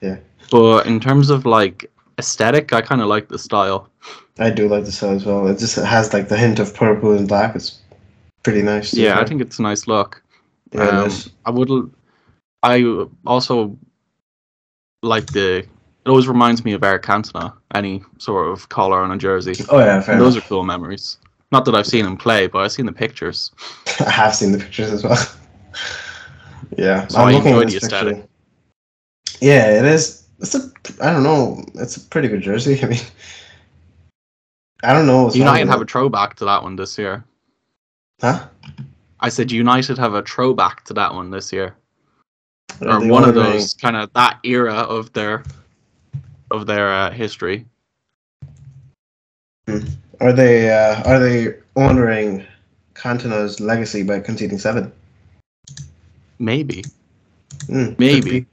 Yeah. 0.01 0.17
But 0.49 0.87
in 0.87 0.99
terms 0.99 1.29
of 1.29 1.45
like 1.45 1.91
aesthetic. 2.21 2.71
I 2.73 2.81
kind 2.81 3.01
of 3.01 3.07
like 3.07 3.27
the 3.27 3.39
style. 3.39 3.89
I 4.39 4.49
do 4.49 4.67
like 4.67 4.85
the 4.85 4.91
style 4.91 5.15
as 5.15 5.25
well. 5.25 5.47
It 5.47 5.57
just 5.59 5.75
has 5.75 6.13
like 6.13 6.29
the 6.29 6.37
hint 6.37 6.59
of 6.59 6.73
purple 6.73 7.11
and 7.17 7.27
black. 7.27 7.55
It's 7.55 7.79
pretty 8.43 8.61
nice. 8.61 8.93
Yeah, 8.93 9.19
I 9.19 9.25
think 9.25 9.41
it's 9.41 9.59
a 9.59 9.61
nice 9.61 9.87
look. 9.87 10.23
Yeah, 10.71 11.03
um. 11.03 11.11
I 11.45 11.51
would. 11.51 11.91
I 12.63 13.05
also 13.25 13.77
like 15.03 15.27
the. 15.27 15.59
It 16.05 16.09
always 16.09 16.27
reminds 16.27 16.63
me 16.65 16.73
of 16.73 16.83
Eric 16.83 17.03
Cantona. 17.03 17.53
Any 17.75 18.03
sort 18.17 18.51
of 18.51 18.69
collar 18.69 18.99
on 19.01 19.11
a 19.11 19.17
jersey. 19.17 19.55
Oh 19.69 19.79
yeah, 19.79 20.01
fair 20.01 20.17
Those 20.17 20.35
enough. 20.35 20.45
are 20.45 20.49
cool 20.49 20.63
memories. 20.63 21.17
Not 21.51 21.65
that 21.65 21.75
I've 21.75 21.87
seen 21.87 22.05
him 22.05 22.17
play, 22.17 22.47
but 22.47 22.59
I've 22.59 22.71
seen 22.71 22.85
the 22.85 22.93
pictures. 22.93 23.51
I 23.99 24.09
have 24.09 24.33
seen 24.35 24.51
the 24.53 24.57
pictures 24.59 24.91
as 24.91 25.03
well. 25.03 25.17
yeah, 26.77 27.07
So 27.07 27.19
I 27.19 27.31
enjoy 27.31 27.61
at 27.61 27.67
the 27.67 27.73
this 27.79 27.87
picture. 27.87 28.23
Yeah, 29.39 29.79
it 29.79 29.85
is. 29.85 30.27
It's 30.39 30.55
a. 30.55 30.71
I 31.01 31.11
don't 31.11 31.23
know. 31.23 31.63
It's 31.75 31.97
a 31.97 32.01
pretty 32.01 32.27
good 32.27 32.41
jersey. 32.41 32.79
I 32.83 32.87
mean, 32.87 32.99
I 34.83 34.93
don't 34.93 35.07
know. 35.07 35.31
United 35.31 35.67
have 35.67 35.81
a 35.81 35.85
throwback 35.85 36.35
to 36.37 36.45
that 36.45 36.63
one 36.63 36.75
this 36.75 36.97
year. 36.97 37.23
huh? 38.21 38.47
I 39.19 39.29
said 39.29 39.51
United 39.51 39.97
have 39.97 40.13
a 40.13 40.23
throwback 40.23 40.83
to 40.85 40.93
that 40.95 41.13
one 41.13 41.29
this 41.29 41.53
year, 41.53 41.75
or 42.81 43.05
one 43.07 43.27
of 43.27 43.35
those 43.35 43.73
kind 43.75 43.95
of 43.95 44.11
that 44.13 44.39
era 44.43 44.73
of 44.73 45.13
their 45.13 45.43
of 46.49 46.65
their 46.65 46.91
uh, 46.91 47.11
history. 47.11 47.65
Are 50.19 50.33
they? 50.33 50.71
Uh, 50.71 51.03
are 51.03 51.19
they 51.19 51.55
honoring 51.75 52.45
Cantona's 52.95 53.59
legacy 53.59 54.03
by 54.03 54.19
conceding 54.19 54.57
seven? 54.57 54.91
Maybe, 56.41 56.83
Mm, 57.67 57.97
maybe 57.99 58.45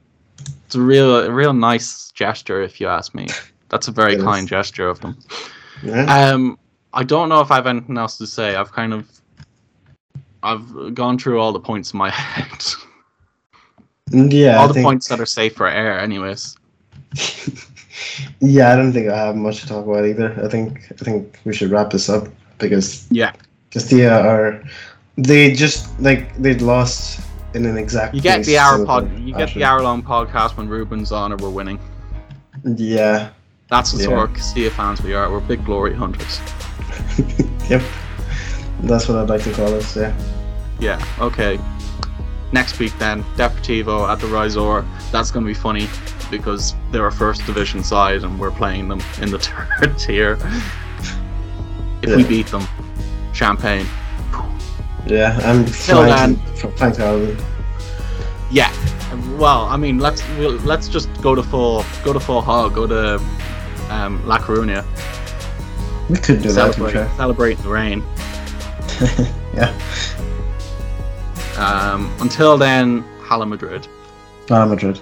it's 0.65 0.75
a 0.75 0.81
real 0.81 1.15
a 1.25 1.31
real 1.31 1.53
nice 1.53 2.11
gesture 2.11 2.61
if 2.61 2.79
you 2.79 2.87
ask 2.87 3.15
me. 3.15 3.27
That's 3.69 3.87
a 3.87 3.91
very 3.91 4.13
It 4.13 4.19
is. 4.19 4.23
kind 4.23 4.47
gesture 4.47 4.87
of 4.87 4.99
them. 5.01 5.17
Yeah. 5.81 6.03
Um, 6.05 6.57
I 6.93 7.03
don't 7.03 7.29
know 7.29 7.41
if 7.41 7.49
I 7.51 7.55
have 7.55 7.67
anything 7.67 7.97
else 7.97 8.17
to 8.19 8.27
say. 8.27 8.55
I've 8.55 8.71
kind 8.71 8.93
of 8.93 9.09
I've 10.43 10.93
gone 10.93 11.17
through 11.17 11.39
all 11.39 11.51
the 11.51 11.59
points 11.59 11.93
in 11.93 11.97
my 11.97 12.09
head. 12.23 12.63
yeah. 14.11 14.57
all 14.57 14.65
I 14.65 14.67
the 14.67 14.73
think, 14.75 14.85
points 14.85 15.07
that 15.09 15.19
are 15.19 15.25
safe 15.25 15.55
for 15.55 15.67
air, 15.67 15.99
anyways. 15.99 16.55
yeah, 18.39 18.71
I 18.71 18.75
don't 18.75 18.93
think 18.93 19.09
I 19.09 19.17
have 19.17 19.35
much 19.35 19.61
to 19.61 19.67
talk 19.67 19.85
about 19.85 20.05
either. 20.05 20.33
I 20.43 20.47
think 20.47 20.91
I 20.91 21.03
think 21.03 21.39
we 21.45 21.53
should 21.53 21.71
wrap 21.71 21.89
this 21.89 22.09
up 22.09 22.27
because 22.59 23.07
Yeah, 23.11 23.33
Castilla 23.71 24.21
are 24.21 24.63
they 25.17 25.51
just 25.53 25.87
like 25.99 26.35
they'd 26.37 26.61
lost 26.61 27.19
in 27.53 27.65
an 27.65 27.77
exact. 27.77 28.13
you 28.15 28.21
get 28.21 28.43
the 28.45 28.57
hour 28.57 28.85
pod. 28.85 29.11
You 29.19 29.33
get 29.33 29.53
the 29.53 29.63
hour 29.63 29.81
long 29.81 30.01
podcast 30.03 30.57
when 30.57 30.67
Ruben's 30.67 31.11
on 31.11 31.31
or 31.33 31.37
we're 31.37 31.49
winning. 31.49 31.79
Yeah. 32.63 33.29
That's 33.69 33.91
the 33.91 33.99
Yeah. 33.99 34.05
sort 34.05 34.29
of 34.29 34.35
Castilla 34.35 34.69
fans 34.71 35.01
we 35.01 35.13
are. 35.13 35.31
We're 35.31 35.39
big 35.41 35.63
glory 35.65 35.93
hunters. 35.95 36.39
yep. 37.69 37.81
That's 38.81 39.07
what 39.07 39.17
I'd 39.17 39.29
like 39.29 39.43
to 39.43 39.51
call 39.53 39.73
us. 39.75 39.95
Yeah. 39.95 40.13
Yeah. 40.79 41.05
Okay. 41.19 41.59
Next 42.51 42.79
week 42.79 42.97
then, 42.97 43.23
Deportivo 43.35 44.09
at 44.09 44.19
the 44.19 44.27
Riazor. 44.27 44.83
That's 45.11 45.29
going 45.29 45.45
to 45.45 45.47
be 45.47 45.53
funny 45.53 45.87
because 46.31 46.73
they're 46.91 47.05
a 47.07 47.11
first 47.11 47.45
division 47.45 47.83
side 47.83 48.23
and 48.23 48.39
we're 48.39 48.51
playing 48.51 48.87
them 48.87 49.01
in 49.21 49.29
the 49.31 49.39
third 49.79 49.97
tier. 49.99 50.37
If 52.01 52.15
we 52.15 52.23
beat 52.23 52.47
them, 52.47 52.65
champagne. 53.33 53.85
Yeah. 55.09 55.39
I'm 55.43 55.65
Till 55.65 56.03
flying 56.03 56.35
to, 56.35 56.67
flying 56.71 56.93
to 56.93 57.03
Ireland. 57.03 57.43
Yeah. 58.51 58.71
Well, 59.37 59.65
I 59.65 59.77
mean, 59.77 59.99
let's 59.99 60.27
we'll, 60.37 60.57
let's 60.57 60.87
just 60.87 61.09
go 61.21 61.35
to 61.35 61.43
four, 61.43 61.83
go 62.03 62.13
to 62.13 62.19
four 62.19 62.43
hog. 62.43 62.75
Go 62.75 62.87
to 62.87 63.15
um, 63.89 64.25
La 64.27 64.37
Coruña. 64.37 64.85
We 66.09 66.17
could 66.17 66.41
do 66.41 66.51
that. 66.51 66.73
Celebrate, 66.73 66.93
fair. 66.93 67.11
celebrate 67.15 67.57
the 67.59 67.69
rain. 67.69 68.03
yeah. 69.53 69.73
Um, 71.57 72.11
until 72.21 72.57
then, 72.57 73.01
Hala 73.21 73.45
Madrid. 73.45 73.87
Real 74.49 74.65
Madrid. 74.65 74.99